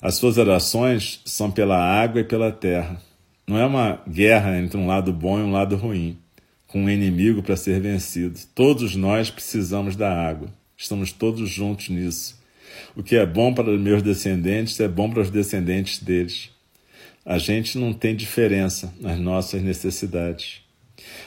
As 0.00 0.16
suas 0.16 0.36
orações 0.36 1.20
são 1.24 1.50
pela 1.50 1.78
água 1.78 2.20
e 2.20 2.24
pela 2.24 2.52
terra. 2.52 3.00
Não 3.46 3.58
é 3.58 3.64
uma 3.64 4.02
guerra 4.08 4.58
entre 4.58 4.76
um 4.76 4.86
lado 4.86 5.12
bom 5.12 5.38
e 5.38 5.42
um 5.42 5.52
lado 5.52 5.76
ruim, 5.76 6.18
com 6.66 6.82
um 6.82 6.90
inimigo 6.90 7.42
para 7.42 7.56
ser 7.56 7.80
vencido. 7.80 8.38
Todos 8.54 8.94
nós 8.96 9.30
precisamos 9.30 9.96
da 9.96 10.12
água. 10.12 10.48
Estamos 10.76 11.12
todos 11.12 11.48
juntos 11.48 11.88
nisso. 11.88 12.38
O 12.94 13.02
que 13.02 13.16
é 13.16 13.24
bom 13.24 13.54
para 13.54 13.70
os 13.70 13.80
meus 13.80 14.02
descendentes 14.02 14.78
é 14.80 14.88
bom 14.88 15.08
para 15.08 15.22
os 15.22 15.30
descendentes 15.30 16.02
deles. 16.02 16.50
A 17.24 17.38
gente 17.38 17.78
não 17.78 17.92
tem 17.92 18.14
diferença 18.14 18.92
nas 19.00 19.18
nossas 19.18 19.62
necessidades. 19.62 20.60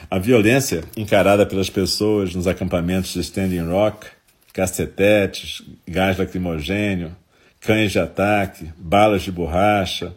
A 0.09 0.19
violência 0.19 0.83
encarada 0.95 1.45
pelas 1.45 1.69
pessoas 1.69 2.33
nos 2.33 2.47
acampamentos 2.47 3.13
de 3.13 3.19
Standing 3.19 3.67
Rock, 3.69 4.07
cacetetes, 4.53 5.61
gás 5.87 6.17
lacrimogênio, 6.17 7.15
cães 7.59 7.91
de 7.91 7.99
ataque, 7.99 8.71
balas 8.77 9.23
de 9.23 9.31
borracha, 9.31 10.15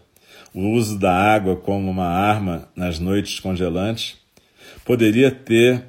o 0.54 0.68
uso 0.70 0.98
da 0.98 1.14
água 1.14 1.56
como 1.56 1.90
uma 1.90 2.06
arma 2.06 2.68
nas 2.76 2.98
noites 2.98 3.40
congelantes, 3.40 4.16
poderia 4.84 5.30
ter 5.30 5.84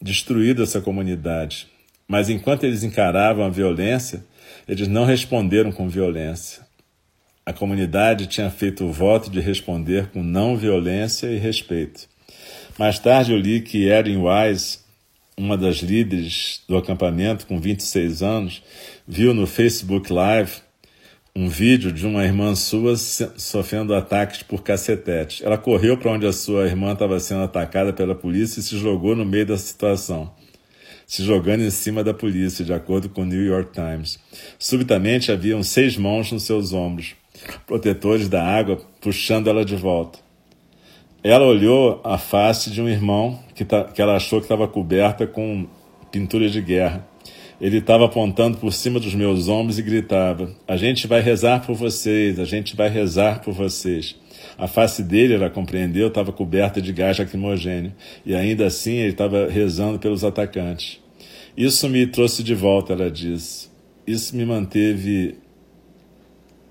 destruído 0.00 0.62
essa 0.62 0.80
comunidade, 0.80 1.68
mas 2.06 2.28
enquanto 2.28 2.64
eles 2.64 2.82
encaravam 2.82 3.44
a 3.44 3.48
violência, 3.48 4.24
eles 4.68 4.88
não 4.88 5.04
responderam 5.04 5.72
com 5.72 5.88
violência. 5.88 6.62
A 7.44 7.52
comunidade 7.52 8.26
tinha 8.26 8.50
feito 8.50 8.84
o 8.84 8.92
voto 8.92 9.30
de 9.30 9.40
responder 9.40 10.08
com 10.08 10.22
não 10.22 10.56
violência 10.56 11.26
e 11.26 11.38
respeito. 11.38 12.08
Mais 12.78 12.98
tarde 12.98 13.32
eu 13.32 13.38
li 13.38 13.60
que 13.60 13.86
Erin 13.86 14.18
Wise, 14.18 14.78
uma 15.36 15.56
das 15.56 15.76
líderes 15.78 16.62
do 16.68 16.76
acampamento 16.76 17.46
com 17.46 17.60
26 17.60 18.22
anos, 18.22 18.62
viu 19.06 19.34
no 19.34 19.46
Facebook 19.46 20.12
Live 20.12 20.52
um 21.34 21.48
vídeo 21.48 21.92
de 21.92 22.06
uma 22.06 22.24
irmã 22.24 22.54
sua 22.54 22.96
sofrendo 22.96 23.94
ataques 23.94 24.42
por 24.42 24.62
cacetetes. 24.62 25.42
Ela 25.42 25.56
correu 25.56 25.96
para 25.96 26.12
onde 26.12 26.26
a 26.26 26.32
sua 26.32 26.66
irmã 26.66 26.92
estava 26.92 27.18
sendo 27.18 27.42
atacada 27.42 27.92
pela 27.92 28.14
polícia 28.14 28.60
e 28.60 28.62
se 28.62 28.76
jogou 28.78 29.16
no 29.16 29.24
meio 29.24 29.46
da 29.46 29.56
situação 29.56 30.32
se 31.12 31.22
jogando 31.24 31.62
em 31.62 31.68
cima 31.68 32.02
da 32.02 32.14
polícia, 32.14 32.64
de 32.64 32.72
acordo 32.72 33.06
com 33.10 33.20
o 33.20 33.26
New 33.26 33.44
York 33.44 33.70
Times. 33.70 34.18
Subitamente 34.58 35.30
haviam 35.30 35.62
seis 35.62 35.94
mãos 35.94 36.32
nos 36.32 36.44
seus 36.44 36.72
ombros, 36.72 37.14
protetores 37.66 38.30
da 38.30 38.42
água, 38.42 38.80
puxando 38.98 39.48
ela 39.48 39.62
de 39.62 39.76
volta. 39.76 40.20
Ela 41.22 41.44
olhou 41.44 42.00
a 42.02 42.16
face 42.16 42.70
de 42.70 42.80
um 42.80 42.88
irmão 42.88 43.38
que, 43.54 43.62
tá, 43.62 43.84
que 43.84 44.00
ela 44.00 44.16
achou 44.16 44.40
que 44.40 44.46
estava 44.46 44.66
coberta 44.66 45.26
com 45.26 45.66
pintura 46.10 46.48
de 46.48 46.62
guerra. 46.62 47.06
Ele 47.62 47.78
estava 47.78 48.06
apontando 48.06 48.58
por 48.58 48.72
cima 48.72 48.98
dos 48.98 49.14
meus 49.14 49.46
ombros 49.46 49.78
e 49.78 49.82
gritava: 49.82 50.50
A 50.66 50.76
gente 50.76 51.06
vai 51.06 51.20
rezar 51.20 51.64
por 51.64 51.76
vocês, 51.76 52.40
a 52.40 52.44
gente 52.44 52.74
vai 52.74 52.88
rezar 52.88 53.40
por 53.40 53.54
vocês. 53.54 54.16
A 54.58 54.66
face 54.66 55.00
dele, 55.00 55.34
ela 55.34 55.48
compreendeu, 55.48 56.08
estava 56.08 56.32
coberta 56.32 56.82
de 56.82 56.92
gás 56.92 57.20
lacrimogênio, 57.20 57.94
e 58.26 58.34
ainda 58.34 58.66
assim 58.66 58.94
ele 58.94 59.12
estava 59.12 59.48
rezando 59.48 60.00
pelos 60.00 60.24
atacantes. 60.24 61.00
Isso 61.56 61.88
me 61.88 62.04
trouxe 62.04 62.42
de 62.42 62.52
volta, 62.52 62.94
ela 62.94 63.08
diz. 63.08 63.70
Isso 64.04 64.36
me 64.36 64.44
manteve 64.44 65.36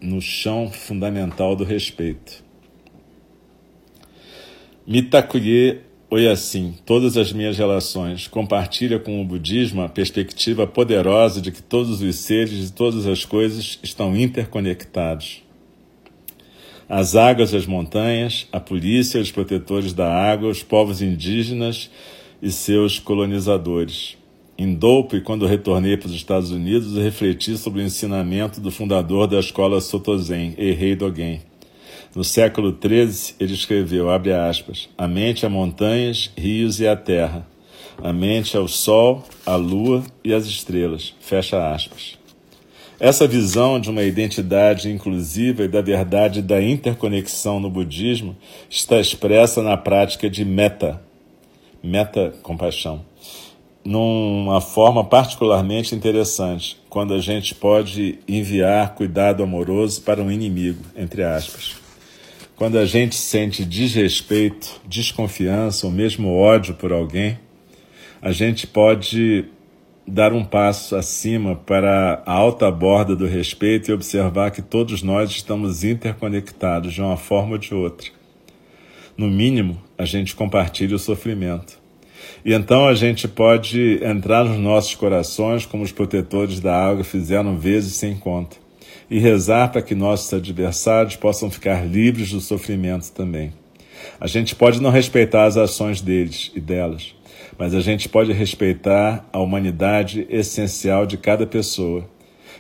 no 0.02 0.20
chão 0.20 0.70
fundamental 0.70 1.56
do 1.56 1.64
respeito. 1.64 2.44
Mitakuye 4.86 5.80
Oyasin, 6.14 6.74
todas 6.86 7.16
as 7.16 7.32
minhas 7.32 7.58
relações, 7.58 8.28
compartilha 8.28 9.00
com 9.00 9.22
o 9.22 9.24
budismo 9.24 9.82
a 9.82 9.88
perspectiva 9.88 10.68
poderosa 10.68 11.40
de 11.40 11.54
que 11.54 11.64
todos 11.64 12.02
os 12.02 12.16
seres 12.18 12.68
e 12.68 12.74
todas 12.74 13.08
as 13.08 13.24
coisas 13.24 13.80
estão 13.82 14.14
interconectados. 14.14 15.42
As 16.90 17.16
águas, 17.16 17.54
as 17.54 17.66
montanhas, 17.66 18.46
a 18.52 18.60
polícia, 18.60 19.22
os 19.22 19.32
protetores 19.32 19.94
da 19.94 20.14
água, 20.14 20.50
os 20.50 20.62
povos 20.62 21.02
indígenas 21.02 21.90
e 22.42 22.52
seus 22.52 23.00
colonizadores. 23.00 24.18
Em 24.58 24.74
Dope, 24.74 25.22
quando 25.22 25.48
retornei 25.48 25.96
para 25.96 26.10
os 26.10 26.14
Estados 26.14 26.52
Unidos, 26.52 26.98
refleti 26.98 27.58
sobre 27.58 27.82
o 27.82 27.86
ensinamento 27.86 28.60
do 28.60 28.70
fundador 28.70 29.28
da 29.28 29.40
escola 29.40 29.80
Sotozen, 29.80 30.56
Errei 30.58 30.94
Dogen. 30.94 31.51
No 32.14 32.24
século 32.26 32.78
XIII, 32.78 33.36
ele 33.40 33.54
escreveu, 33.54 34.10
abre 34.10 34.34
aspas, 34.34 34.90
a 34.98 35.08
mente 35.08 35.46
a 35.46 35.50
montanhas, 35.50 36.30
rios 36.38 36.82
e 36.82 36.88
a 36.88 36.96
terra, 36.96 37.48
a 38.04 38.12
mente 38.12 38.58
ao 38.58 38.68
sol, 38.68 39.24
a 39.46 39.56
lua 39.56 40.04
e 40.24 40.34
as 40.34 40.46
estrelas, 40.46 41.14
fecha 41.22 41.74
aspas. 41.74 42.20
Essa 43.00 43.26
visão 43.26 43.80
de 43.80 43.90
uma 43.90 44.04
identidade 44.04 44.92
inclusiva 44.92 45.64
e 45.64 45.68
da 45.68 45.82
verdade 45.82 46.42
da 46.42 46.62
interconexão 46.62 47.60
no 47.60 47.70
budismo 47.70 48.36
está 48.70 49.00
expressa 49.00 49.64
na 49.64 49.78
prática 49.78 50.30
de 50.30 50.44
meta, 50.44 51.02
meta-compaixão 51.82 53.06
numa 53.84 54.62
forma 54.62 55.04
particularmente 55.04 55.96
interessante, 55.96 56.78
quando 56.90 57.14
a 57.14 57.20
gente 57.20 57.56
pode 57.56 58.20
enviar 58.28 58.94
cuidado 58.94 59.42
amoroso 59.44 60.02
para 60.02 60.22
um 60.22 60.32
inimigo, 60.32 60.84
entre 60.96 61.24
aspas. 61.24 61.81
Quando 62.62 62.78
a 62.78 62.86
gente 62.86 63.16
sente 63.16 63.66
desrespeito, 63.66 64.80
desconfiança 64.88 65.88
ou 65.88 65.92
mesmo 65.92 66.32
ódio 66.32 66.76
por 66.76 66.92
alguém, 66.94 67.40
a 68.22 68.32
gente 68.32 68.68
pode 68.68 69.46
dar 70.08 70.32
um 70.32 70.46
passo 70.46 70.96
acima 70.96 71.56
para 71.56 72.22
a 72.24 72.32
alta 72.32 72.70
borda 72.70 73.16
do 73.16 73.26
respeito 73.26 73.90
e 73.90 73.94
observar 73.96 74.52
que 74.52 74.62
todos 74.62 75.02
nós 75.02 75.32
estamos 75.32 75.84
interconectados 75.84 76.94
de 76.94 77.02
uma 77.02 77.18
forma 77.18 77.54
ou 77.54 77.58
de 77.58 77.74
outra. 77.74 78.12
No 79.18 79.28
mínimo, 79.28 79.82
a 79.98 80.06
gente 80.06 80.36
compartilha 80.36 80.96
o 80.96 81.00
sofrimento. 81.00 81.80
E 82.46 82.54
então 82.54 82.88
a 82.88 82.94
gente 82.94 83.28
pode 83.28 84.00
entrar 84.04 84.46
nos 84.46 84.60
nossos 84.60 84.94
corações 84.94 85.66
como 85.66 85.82
os 85.82 85.92
protetores 85.92 86.60
da 86.60 86.78
água 86.80 87.04
fizeram 87.04 87.58
vezes 87.58 87.94
sem 87.96 88.16
conta 88.16 88.61
e 89.12 89.20
rezar 89.20 89.74
para 89.74 89.82
que 89.82 89.94
nossos 89.94 90.34
adversários 90.34 91.18
possam 91.18 91.52
ficar 91.52 91.86
livres 91.86 92.32
do 92.32 92.40
sofrimento 92.40 93.12
também. 93.12 93.52
A 94.18 94.26
gente 94.26 94.56
pode 94.56 94.82
não 94.82 94.90
respeitar 94.90 95.44
as 95.44 95.58
ações 95.58 96.00
deles 96.00 96.50
e 96.56 96.62
delas, 96.62 97.14
mas 97.58 97.76
a 97.76 97.82
gente 97.82 98.08
pode 98.08 98.32
respeitar 98.32 99.28
a 99.34 99.40
humanidade 99.40 100.26
essencial 100.30 101.06
de 101.06 101.18
cada 101.18 101.46
pessoa 101.46 102.10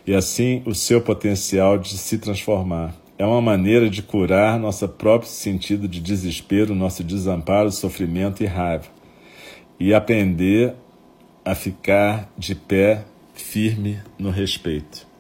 e 0.05 0.13
assim 0.13 0.61
o 0.65 0.75
seu 0.75 0.99
potencial 0.99 1.77
de 1.77 1.97
se 1.97 2.17
transformar. 2.17 2.93
É 3.17 3.25
uma 3.25 3.41
maneira 3.41 3.89
de 3.89 4.01
curar 4.01 4.59
nosso 4.59 4.85
próprio 4.89 5.29
sentido 5.29 5.87
de 5.87 6.01
desespero, 6.01 6.75
nosso 6.75 7.01
desamparo, 7.01 7.71
sofrimento 7.71 8.43
e 8.43 8.45
raiva 8.45 8.87
e 9.79 9.93
aprender 9.93 10.73
a 11.45 11.55
ficar 11.55 12.29
de 12.37 12.55
pé 12.55 13.05
firme 13.33 13.99
no 14.19 14.31
respeito. 14.31 15.10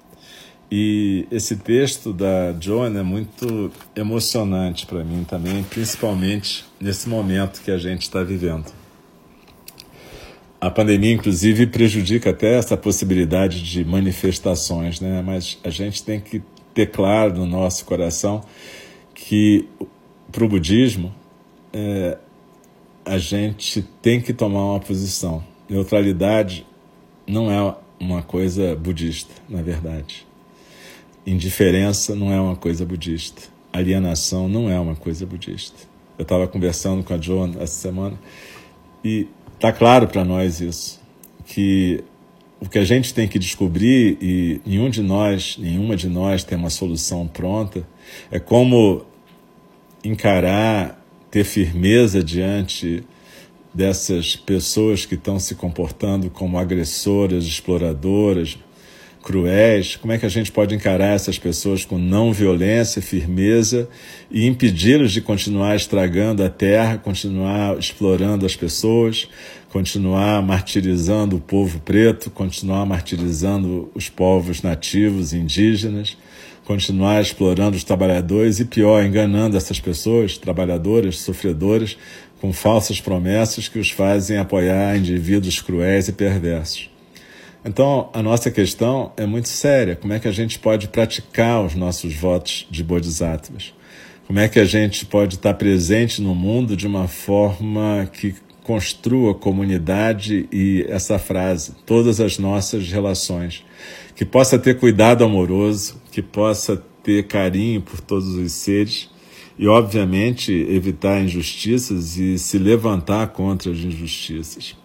E 0.71 1.27
esse 1.29 1.57
texto 1.57 2.13
da 2.13 2.55
Joan 2.57 2.97
é 2.97 3.03
muito 3.03 3.69
emocionante 3.93 4.85
para 4.85 5.03
mim 5.03 5.25
também, 5.25 5.63
principalmente 5.63 6.63
nesse 6.79 7.09
momento 7.09 7.61
que 7.61 7.69
a 7.69 7.77
gente 7.77 8.03
está 8.03 8.23
vivendo. 8.23 8.71
A 10.61 10.69
pandemia, 10.69 11.11
inclusive, 11.11 11.67
prejudica 11.67 12.29
até 12.29 12.53
essa 12.53 12.77
possibilidade 12.77 13.61
de 13.61 13.83
manifestações, 13.83 15.01
né? 15.01 15.21
mas 15.21 15.59
a 15.61 15.69
gente 15.69 16.03
tem 16.03 16.21
que 16.21 16.41
ter 16.73 16.85
claro 16.85 17.33
no 17.33 17.45
nosso 17.45 17.83
coração 17.83 18.41
que, 19.13 19.67
para 20.31 20.45
o 20.45 20.47
budismo, 20.47 21.13
é, 21.73 22.17
a 23.03 23.17
gente 23.17 23.81
tem 24.01 24.21
que 24.21 24.33
tomar 24.33 24.71
uma 24.71 24.79
posição. 24.79 25.43
Neutralidade 25.69 26.65
não 27.27 27.51
é 27.51 27.75
uma 27.99 28.23
coisa 28.23 28.73
budista, 28.75 29.33
na 29.49 29.61
verdade. 29.61 30.30
Indiferença 31.25 32.15
não 32.15 32.31
é 32.31 32.39
uma 32.39 32.55
coisa 32.55 32.85
budista. 32.85 33.43
Alienação 33.71 34.47
não 34.47 34.69
é 34.69 34.79
uma 34.79 34.95
coisa 34.95 35.25
budista. 35.25 35.77
Eu 36.17 36.23
estava 36.23 36.47
conversando 36.47 37.03
com 37.03 37.13
a 37.13 37.17
Joan 37.17 37.51
essa 37.59 37.79
semana 37.79 38.19
e 39.03 39.27
está 39.53 39.71
claro 39.71 40.07
para 40.07 40.25
nós 40.25 40.59
isso, 40.59 40.99
que 41.45 42.03
o 42.59 42.69
que 42.69 42.77
a 42.77 42.83
gente 42.83 43.13
tem 43.13 43.27
que 43.27 43.39
descobrir, 43.39 44.17
e 44.21 44.61
nenhum 44.65 44.89
de 44.89 45.01
nós, 45.01 45.57
nenhuma 45.57 45.95
de 45.95 46.07
nós 46.07 46.43
tem 46.43 46.57
uma 46.57 46.69
solução 46.69 47.27
pronta, 47.27 47.87
é 48.29 48.39
como 48.39 49.03
encarar 50.03 51.03
ter 51.31 51.43
firmeza 51.43 52.23
diante 52.23 53.03
dessas 53.73 54.35
pessoas 54.35 55.05
que 55.05 55.15
estão 55.15 55.39
se 55.39 55.55
comportando 55.55 56.29
como 56.29 56.57
agressoras, 56.57 57.45
exploradoras, 57.45 58.59
cruéis, 59.21 59.95
como 59.95 60.11
é 60.11 60.17
que 60.17 60.25
a 60.25 60.29
gente 60.29 60.51
pode 60.51 60.73
encarar 60.73 61.13
essas 61.15 61.37
pessoas 61.37 61.85
com 61.85 61.97
não 61.97 62.33
violência, 62.33 63.01
firmeza 63.01 63.87
e 64.29 64.47
impedi-los 64.47 65.11
de 65.11 65.21
continuar 65.21 65.75
estragando 65.75 66.43
a 66.43 66.49
terra, 66.49 66.97
continuar 66.97 67.77
explorando 67.77 68.45
as 68.45 68.55
pessoas, 68.55 69.27
continuar 69.69 70.41
martirizando 70.41 71.37
o 71.37 71.39
povo 71.39 71.79
preto, 71.79 72.29
continuar 72.29 72.85
martirizando 72.85 73.89
os 73.95 74.09
povos 74.09 74.61
nativos, 74.61 75.33
indígenas, 75.33 76.17
continuar 76.65 77.21
explorando 77.21 77.77
os 77.77 77.83
trabalhadores 77.83 78.59
e, 78.59 78.65
pior, 78.65 79.03
enganando 79.03 79.55
essas 79.55 79.79
pessoas, 79.79 80.37
trabalhadoras, 80.37 81.19
sofredoras, 81.19 81.97
com 82.41 82.51
falsas 82.51 82.99
promessas 82.99 83.67
que 83.67 83.79
os 83.79 83.91
fazem 83.91 84.37
apoiar 84.37 84.97
indivíduos 84.97 85.61
cruéis 85.61 86.07
e 86.07 86.11
perversos. 86.11 86.90
Então, 87.63 88.09
a 88.11 88.23
nossa 88.23 88.49
questão 88.49 89.11
é 89.15 89.25
muito 89.25 89.47
séria: 89.47 89.95
como 89.95 90.13
é 90.13 90.19
que 90.19 90.27
a 90.27 90.31
gente 90.31 90.57
pode 90.57 90.87
praticar 90.87 91.63
os 91.63 91.75
nossos 91.75 92.13
votos 92.15 92.67
de 92.69 92.83
bodhisattvas? 92.83 93.73
Como 94.25 94.39
é 94.39 94.47
que 94.47 94.59
a 94.59 94.65
gente 94.65 95.05
pode 95.05 95.35
estar 95.35 95.53
presente 95.55 96.21
no 96.21 96.33
mundo 96.33 96.75
de 96.75 96.87
uma 96.87 97.07
forma 97.07 98.09
que 98.11 98.33
construa 98.63 99.35
comunidade 99.35 100.47
e 100.51 100.85
essa 100.87 101.19
frase, 101.19 101.73
todas 101.85 102.19
as 102.19 102.37
nossas 102.37 102.89
relações, 102.89 103.63
que 104.15 104.23
possa 104.23 104.57
ter 104.57 104.79
cuidado 104.79 105.23
amoroso, 105.23 106.01
que 106.11 106.21
possa 106.21 106.81
ter 107.03 107.27
carinho 107.27 107.81
por 107.81 107.99
todos 107.99 108.35
os 108.35 108.51
seres 108.51 109.09
e, 109.57 109.67
obviamente, 109.67 110.53
evitar 110.69 111.21
injustiças 111.21 112.17
e 112.17 112.37
se 112.37 112.57
levantar 112.57 113.27
contra 113.27 113.71
as 113.71 113.79
injustiças. 113.79 114.77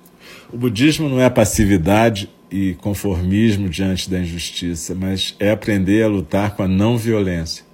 O 0.52 0.56
budismo 0.56 1.08
não 1.08 1.20
é 1.20 1.28
passividade 1.30 2.28
e 2.50 2.74
conformismo 2.74 3.68
diante 3.68 4.09
da 4.09 4.18
injustiça, 4.18 4.94
mas 4.94 5.35
é 5.38 5.50
aprender 5.50 6.02
a 6.04 6.09
lutar 6.09 6.54
com 6.54 6.62
a 6.62 6.68
não 6.68 6.96
violência 6.96 7.64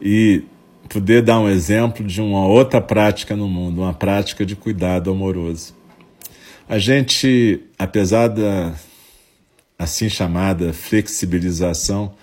e 0.00 0.42
poder 0.88 1.22
dar 1.22 1.38
um 1.40 1.48
exemplo 1.48 2.06
de 2.06 2.20
uma 2.20 2.46
outra 2.46 2.80
prática 2.80 3.34
no 3.34 3.48
mundo, 3.48 3.82
uma 3.82 3.94
prática 3.94 4.44
de 4.44 4.54
cuidado 4.54 5.10
amoroso. 5.10 5.74
A 6.68 6.78
gente, 6.78 7.60
apesar 7.78 8.28
da 8.28 8.74
assim 9.78 10.08
chamada 10.08 10.72
flexibilização 10.72 12.14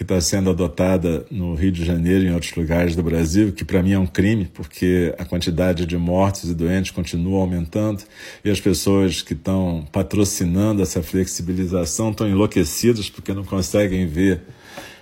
que 0.00 0.04
está 0.04 0.18
sendo 0.18 0.48
adotada 0.48 1.26
no 1.30 1.54
Rio 1.54 1.70
de 1.70 1.84
Janeiro 1.84 2.24
e 2.24 2.28
em 2.28 2.32
outros 2.32 2.54
lugares 2.54 2.96
do 2.96 3.02
Brasil, 3.02 3.52
que 3.52 3.66
para 3.66 3.82
mim 3.82 3.92
é 3.92 3.98
um 3.98 4.06
crime, 4.06 4.46
porque 4.46 5.14
a 5.18 5.26
quantidade 5.26 5.84
de 5.84 5.94
mortos 5.98 6.48
e 6.48 6.54
doentes 6.54 6.90
continua 6.90 7.40
aumentando 7.40 8.02
e 8.42 8.48
as 8.48 8.58
pessoas 8.58 9.20
que 9.20 9.34
estão 9.34 9.86
patrocinando 9.92 10.80
essa 10.80 11.02
flexibilização 11.02 12.12
estão 12.12 12.26
enlouquecidas 12.26 13.10
porque 13.10 13.34
não 13.34 13.44
conseguem 13.44 14.06
ver 14.06 14.40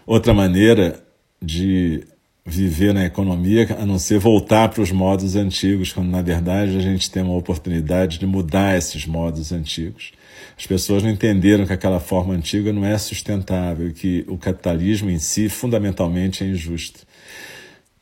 outra 0.04 0.34
maneira 0.34 1.00
de 1.40 2.04
viver 2.48 2.94
na 2.94 3.04
economia 3.04 3.76
a 3.78 3.84
não 3.84 3.98
ser 3.98 4.18
voltar 4.18 4.70
para 4.70 4.82
os 4.82 4.90
modos 4.90 5.36
antigos, 5.36 5.92
quando 5.92 6.08
na 6.08 6.22
verdade 6.22 6.76
a 6.76 6.80
gente 6.80 7.10
tem 7.10 7.22
uma 7.22 7.36
oportunidade 7.36 8.18
de 8.18 8.26
mudar 8.26 8.76
esses 8.76 9.06
modos 9.06 9.52
antigos. 9.52 10.12
As 10.56 10.66
pessoas 10.66 11.02
não 11.02 11.10
entenderam 11.10 11.66
que 11.66 11.72
aquela 11.72 12.00
forma 12.00 12.34
antiga 12.34 12.72
não 12.72 12.84
é 12.84 12.96
sustentável, 12.96 13.92
que 13.92 14.24
o 14.26 14.38
capitalismo 14.38 15.10
em 15.10 15.18
si 15.18 15.48
fundamentalmente 15.48 16.42
é 16.42 16.46
injusto. 16.46 17.00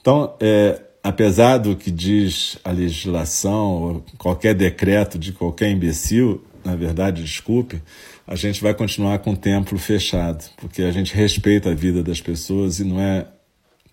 Então, 0.00 0.34
é, 0.40 0.80
apesar 1.02 1.58
do 1.58 1.74
que 1.74 1.90
diz 1.90 2.56
a 2.64 2.70
legislação, 2.70 4.02
qualquer 4.16 4.54
decreto 4.54 5.18
de 5.18 5.32
qualquer 5.32 5.70
imbecil, 5.70 6.42
na 6.64 6.76
verdade, 6.76 7.22
desculpe, 7.22 7.82
a 8.26 8.36
gente 8.36 8.62
vai 8.62 8.74
continuar 8.74 9.18
com 9.18 9.32
o 9.32 9.36
templo 9.36 9.78
fechado, 9.78 10.44
porque 10.56 10.82
a 10.82 10.92
gente 10.92 11.14
respeita 11.14 11.70
a 11.70 11.74
vida 11.74 12.02
das 12.02 12.20
pessoas 12.20 12.78
e 12.80 12.84
não 12.84 13.00
é 13.00 13.26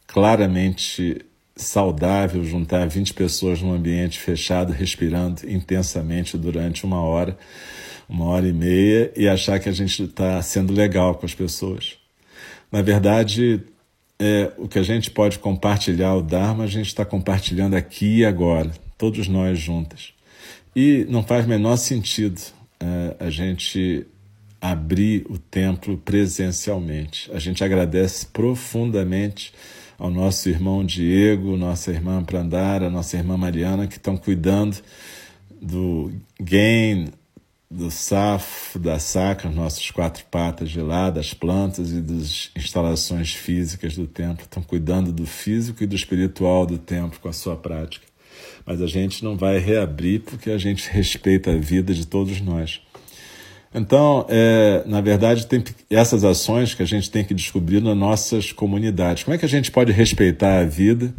claramente 0.07 1.25
saudável 1.55 2.43
juntar 2.43 2.87
20 2.87 3.13
pessoas 3.13 3.61
num 3.61 3.73
ambiente 3.73 4.19
fechado, 4.19 4.73
respirando 4.73 5.41
intensamente 5.49 6.37
durante 6.37 6.85
uma 6.85 7.01
hora, 7.01 7.37
uma 8.09 8.25
hora 8.25 8.47
e 8.47 8.53
meia, 8.53 9.11
e 9.15 9.27
achar 9.27 9.59
que 9.59 9.69
a 9.69 9.71
gente 9.71 10.03
está 10.03 10.41
sendo 10.41 10.73
legal 10.73 11.15
com 11.15 11.25
as 11.25 11.33
pessoas. 11.33 11.97
Na 12.71 12.81
verdade, 12.81 13.61
é, 14.19 14.51
o 14.57 14.67
que 14.67 14.79
a 14.79 14.83
gente 14.83 15.11
pode 15.11 15.37
compartilhar, 15.39 16.15
o 16.15 16.21
Dharma, 16.21 16.63
a 16.63 16.67
gente 16.67 16.87
está 16.87 17.05
compartilhando 17.05 17.75
aqui 17.75 18.19
e 18.19 18.25
agora, 18.25 18.71
todos 18.97 19.27
nós 19.27 19.59
juntas. 19.59 20.13
E 20.75 21.05
não 21.07 21.23
faz 21.23 21.45
menor 21.45 21.75
sentido 21.77 22.41
é, 22.79 23.15
a 23.19 23.29
gente 23.29 24.07
abrir 24.59 25.25
o 25.29 25.37
templo 25.37 25.97
presencialmente. 25.97 27.29
A 27.33 27.37
gente 27.37 27.63
agradece 27.63 28.25
profundamente 28.27 29.53
ao 30.03 30.11
nosso 30.11 30.49
irmão 30.49 30.85
Diego, 30.85 31.55
nossa 31.55 31.89
irmã 31.89 32.21
Prandara, 32.25 32.89
nossa 32.89 33.15
irmã 33.15 33.37
Mariana, 33.37 33.87
que 33.87 33.95
estão 33.95 34.17
cuidando 34.17 34.75
do 35.61 36.11
gain, 36.37 37.07
do 37.71 37.89
safo, 37.89 38.77
da 38.77 38.99
saca, 38.99 39.49
nossos 39.49 39.89
quatro 39.91 40.25
patas 40.25 40.71
de 40.71 40.81
lá, 40.81 41.09
das 41.09 41.33
plantas 41.33 41.93
e 41.93 42.01
das 42.01 42.51
instalações 42.53 43.33
físicas 43.33 43.95
do 43.95 44.05
templo. 44.05 44.43
Estão 44.43 44.61
cuidando 44.61 45.09
do 45.09 45.25
físico 45.25 45.81
e 45.81 45.87
do 45.87 45.95
espiritual 45.95 46.65
do 46.65 46.77
templo 46.77 47.17
com 47.21 47.29
a 47.29 47.33
sua 47.33 47.55
prática. 47.55 48.05
Mas 48.65 48.81
a 48.81 48.87
gente 48.87 49.23
não 49.23 49.37
vai 49.37 49.57
reabrir 49.57 50.19
porque 50.19 50.51
a 50.51 50.57
gente 50.57 50.89
respeita 50.91 51.53
a 51.53 51.57
vida 51.57 51.93
de 51.93 52.05
todos 52.05 52.41
nós. 52.41 52.81
Então, 53.73 54.25
é, 54.29 54.83
na 54.85 55.01
verdade, 55.01 55.47
tem 55.47 55.63
essas 55.89 56.23
ações 56.23 56.75
que 56.75 56.83
a 56.83 56.85
gente 56.85 57.09
tem 57.09 57.23
que 57.23 57.33
descobrir 57.33 57.81
nas 57.81 57.97
nossas 57.97 58.51
comunidades. 58.51 59.23
Como 59.23 59.33
é 59.33 59.37
que 59.37 59.45
a 59.45 59.49
gente 59.49 59.71
pode 59.71 59.91
respeitar 59.91 60.59
a 60.59 60.63
vida? 60.63 61.13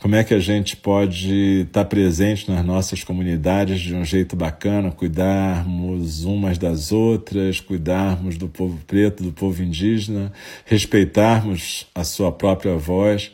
como 0.00 0.14
é 0.14 0.22
que 0.22 0.32
a 0.32 0.38
gente 0.38 0.76
pode 0.76 1.62
estar 1.62 1.84
presente 1.84 2.48
nas 2.48 2.64
nossas 2.64 3.02
comunidades 3.02 3.80
de 3.80 3.94
um 3.94 4.04
jeito 4.04 4.36
bacana, 4.36 4.92
cuidarmos 4.92 6.24
umas 6.24 6.56
das 6.56 6.92
outras, 6.92 7.60
cuidarmos 7.60 8.36
do 8.36 8.48
povo 8.48 8.78
preto, 8.86 9.24
do 9.24 9.32
povo 9.32 9.60
indígena, 9.60 10.32
respeitarmos 10.64 11.88
a 11.92 12.04
sua 12.04 12.30
própria 12.30 12.76
voz. 12.76 13.32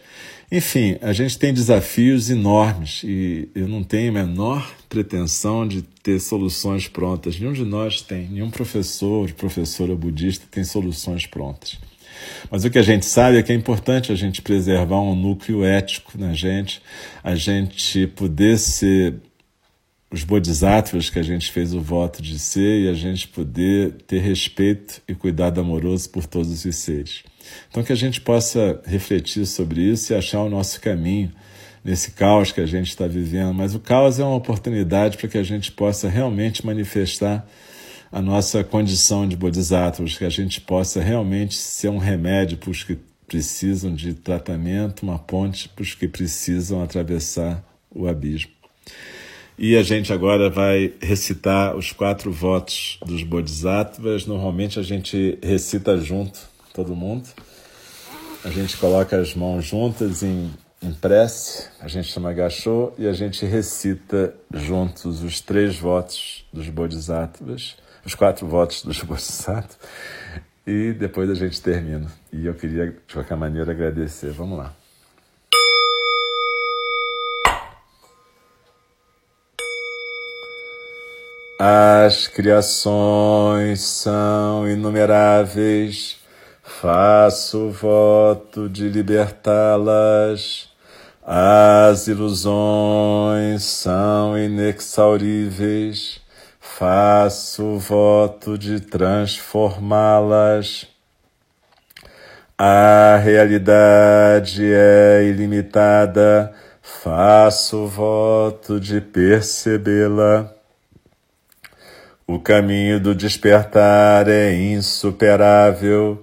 Enfim, 0.56 0.96
a 1.02 1.12
gente 1.12 1.36
tem 1.36 1.52
desafios 1.52 2.30
enormes 2.30 3.02
e 3.02 3.48
eu 3.56 3.66
não 3.66 3.82
tenho 3.82 4.10
a 4.10 4.24
menor 4.24 4.72
pretensão 4.88 5.66
de 5.66 5.82
ter 5.82 6.20
soluções 6.20 6.86
prontas. 6.86 7.40
Nenhum 7.40 7.52
de 7.52 7.64
nós 7.64 8.00
tem, 8.02 8.28
nenhum 8.28 8.50
professor, 8.50 9.32
professora 9.32 9.96
budista 9.96 10.46
tem 10.48 10.62
soluções 10.62 11.26
prontas. 11.26 11.76
Mas 12.48 12.64
o 12.64 12.70
que 12.70 12.78
a 12.78 12.84
gente 12.84 13.04
sabe 13.04 13.36
é 13.36 13.42
que 13.42 13.50
é 13.50 13.54
importante 13.56 14.12
a 14.12 14.14
gente 14.14 14.42
preservar 14.42 15.00
um 15.00 15.16
núcleo 15.16 15.64
ético 15.64 16.16
na 16.16 16.32
gente, 16.34 16.80
a 17.20 17.34
gente 17.34 18.06
poder 18.06 18.56
ser 18.56 19.16
os 20.08 20.22
bodhisattvas 20.22 21.10
que 21.10 21.18
a 21.18 21.24
gente 21.24 21.50
fez 21.50 21.74
o 21.74 21.80
voto 21.80 22.22
de 22.22 22.38
ser 22.38 22.82
e 22.82 22.88
a 22.88 22.94
gente 22.94 23.26
poder 23.26 23.94
ter 24.06 24.20
respeito 24.20 25.02
e 25.08 25.16
cuidado 25.16 25.60
amoroso 25.60 26.08
por 26.10 26.24
todos 26.26 26.64
os 26.64 26.76
seres. 26.76 27.24
Então, 27.70 27.82
que 27.82 27.92
a 27.92 27.96
gente 27.96 28.20
possa 28.20 28.80
refletir 28.84 29.46
sobre 29.46 29.80
isso 29.80 30.12
e 30.12 30.16
achar 30.16 30.40
o 30.42 30.48
nosso 30.48 30.80
caminho 30.80 31.32
nesse 31.84 32.12
caos 32.12 32.50
que 32.50 32.60
a 32.60 32.66
gente 32.66 32.88
está 32.88 33.06
vivendo. 33.06 33.52
Mas 33.52 33.74
o 33.74 33.80
caos 33.80 34.18
é 34.18 34.24
uma 34.24 34.36
oportunidade 34.36 35.18
para 35.18 35.28
que 35.28 35.38
a 35.38 35.42
gente 35.42 35.70
possa 35.72 36.08
realmente 36.08 36.64
manifestar 36.64 37.46
a 38.10 38.22
nossa 38.22 38.62
condição 38.62 39.26
de 39.28 39.36
bodhisattvas, 39.36 40.16
que 40.16 40.24
a 40.24 40.30
gente 40.30 40.60
possa 40.60 41.02
realmente 41.02 41.54
ser 41.54 41.88
um 41.88 41.98
remédio 41.98 42.56
para 42.56 42.70
os 42.70 42.84
que 42.84 42.96
precisam 43.26 43.94
de 43.94 44.14
tratamento, 44.14 45.02
uma 45.02 45.18
ponte 45.18 45.68
para 45.68 45.82
os 45.82 45.94
que 45.94 46.06
precisam 46.06 46.82
atravessar 46.82 47.64
o 47.90 48.06
abismo. 48.06 48.52
E 49.58 49.76
a 49.76 49.82
gente 49.82 50.12
agora 50.12 50.50
vai 50.50 50.92
recitar 51.00 51.76
os 51.76 51.92
quatro 51.92 52.32
votos 52.32 52.98
dos 53.06 53.22
bodhisattvas. 53.22 54.26
Normalmente 54.26 54.80
a 54.80 54.82
gente 54.82 55.38
recita 55.42 55.96
junto, 55.98 56.40
todo 56.74 56.94
mundo. 56.94 57.26
A 58.44 58.50
gente 58.50 58.76
coloca 58.76 59.18
as 59.18 59.34
mãos 59.34 59.64
juntas 59.64 60.22
em, 60.22 60.52
em 60.82 60.92
prece, 60.92 61.70
a 61.80 61.88
gente 61.88 62.12
chama 62.12 62.34
gachô 62.34 62.92
e 62.98 63.08
a 63.08 63.14
gente 63.14 63.46
recita 63.46 64.34
juntos 64.52 65.22
os 65.22 65.40
três 65.40 65.78
votos 65.78 66.44
dos 66.52 66.68
bodhisattvas 66.68 67.82
os 68.04 68.14
quatro 68.14 68.46
votos 68.46 68.82
do 68.82 68.92
Bodhisattva 69.06 69.78
e 70.66 70.92
depois 70.92 71.30
a 71.30 71.34
gente 71.34 71.60
termina. 71.60 72.10
E 72.32 72.46
eu 72.46 72.54
queria, 72.54 72.86
de 73.06 73.14
qualquer 73.14 73.36
maneira, 73.36 73.72
agradecer. 73.72 74.30
Vamos 74.30 74.58
lá. 74.58 74.72
As 81.58 82.26
criações 82.28 83.80
são 83.80 84.68
inumeráveis, 84.68 86.18
faço 86.84 87.70
voto 87.70 88.68
de 88.68 88.90
libertá-las. 88.90 90.68
As 91.26 92.08
ilusões 92.08 93.64
são 93.64 94.36
inexauríveis, 94.36 96.20
faço 96.60 97.78
voto 97.78 98.58
de 98.58 98.80
transformá-las. 98.80 100.86
A 102.58 103.16
realidade 103.16 104.70
é 104.70 105.24
ilimitada, 105.24 106.52
faço 106.82 107.86
voto 107.86 108.78
de 108.78 109.00
percebê-la. 109.00 110.52
O 112.26 112.38
caminho 112.38 113.00
do 113.00 113.14
despertar 113.14 114.28
é 114.28 114.54
insuperável, 114.54 116.22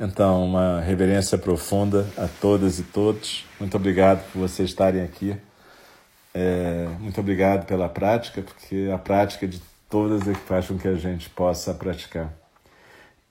Então, 0.00 0.44
uma 0.44 0.80
reverência 0.80 1.36
profunda 1.36 2.06
a 2.16 2.28
todas 2.28 2.78
e 2.78 2.84
todos. 2.84 3.44
Muito 3.58 3.76
obrigado 3.76 4.22
por 4.30 4.38
vocês 4.38 4.68
estarem 4.68 5.02
aqui. 5.02 5.36
É, 6.32 6.86
muito 7.00 7.18
obrigado 7.20 7.66
pela 7.66 7.88
prática, 7.88 8.40
porque 8.40 8.88
a 8.94 8.98
prática 8.98 9.48
de 9.48 9.60
todas 9.90 10.28
é 10.28 10.32
que 10.32 10.40
faz 10.40 10.68
com 10.68 10.78
que 10.78 10.86
a 10.86 10.94
gente 10.94 11.28
possa 11.30 11.74
praticar. 11.74 12.32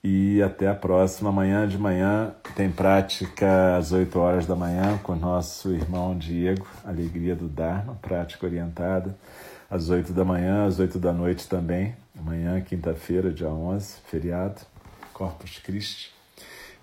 E 0.04 0.42
até 0.42 0.68
a 0.68 0.74
próxima. 0.74 1.30
Amanhã 1.30 1.66
de 1.66 1.78
manhã 1.78 2.34
tem 2.54 2.70
prática 2.70 3.78
às 3.78 3.90
8 3.90 4.18
horas 4.18 4.46
da 4.46 4.54
manhã 4.54 4.98
com 5.02 5.14
nosso 5.14 5.72
irmão 5.72 6.16
Diego, 6.18 6.66
Alegria 6.84 7.34
do 7.34 7.48
Dharma, 7.48 7.98
prática 8.02 8.44
orientada. 8.44 9.16
Às 9.70 9.88
8 9.88 10.12
da 10.12 10.24
manhã, 10.24 10.66
às 10.66 10.78
8 10.78 10.98
da 10.98 11.14
noite 11.14 11.48
também. 11.48 11.96
Amanhã, 12.18 12.60
quinta-feira, 12.60 13.32
dia 13.32 13.48
11, 13.48 13.96
feriado, 14.06 14.60
Corpus 15.14 15.58
Christi. 15.58 16.17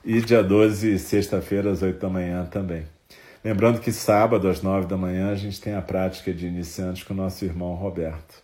E 0.08 0.22
dia 0.22 0.44
12, 0.44 1.00
sexta-feira, 1.00 1.72
às 1.72 1.82
8 1.82 2.00
da 2.00 2.08
manhã 2.08 2.46
também. 2.46 2.86
Lembrando 3.44 3.80
que 3.80 3.92
sábado, 3.92 4.48
às 4.48 4.62
9 4.62 4.86
da 4.86 4.96
manhã, 4.96 5.32
a 5.32 5.36
gente 5.36 5.60
tem 5.60 5.74
a 5.74 5.82
prática 5.82 6.32
de 6.32 6.46
iniciantes 6.46 7.02
com 7.02 7.16
o 7.16 7.18
nosso 7.18 7.44
irmão 7.44 7.74
Roberto. 7.74 8.44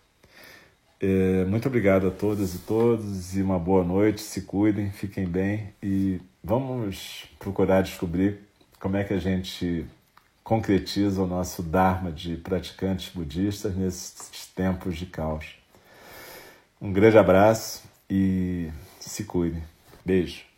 É, 1.00 1.44
muito 1.44 1.68
obrigado 1.68 2.08
a 2.08 2.10
todas 2.10 2.56
e 2.56 2.58
todos 2.58 3.36
e 3.36 3.42
uma 3.42 3.60
boa 3.60 3.84
noite. 3.84 4.22
Se 4.22 4.42
cuidem, 4.42 4.90
fiquem 4.90 5.24
bem 5.24 5.72
e 5.80 6.20
vamos 6.42 7.26
procurar 7.38 7.82
descobrir 7.82 8.40
como 8.80 8.96
é 8.96 9.04
que 9.04 9.14
a 9.14 9.20
gente 9.20 9.86
concretiza 10.42 11.22
o 11.22 11.28
nosso 11.28 11.62
Dharma 11.62 12.10
de 12.10 12.36
praticantes 12.38 13.14
budistas 13.14 13.76
nesses 13.76 14.48
tempos 14.48 14.96
de 14.96 15.06
caos. 15.06 15.46
Um 16.80 16.92
grande 16.92 17.18
abraço 17.18 17.84
e 18.10 18.68
se 18.98 19.22
cuidem. 19.22 19.62
Beijo. 20.04 20.51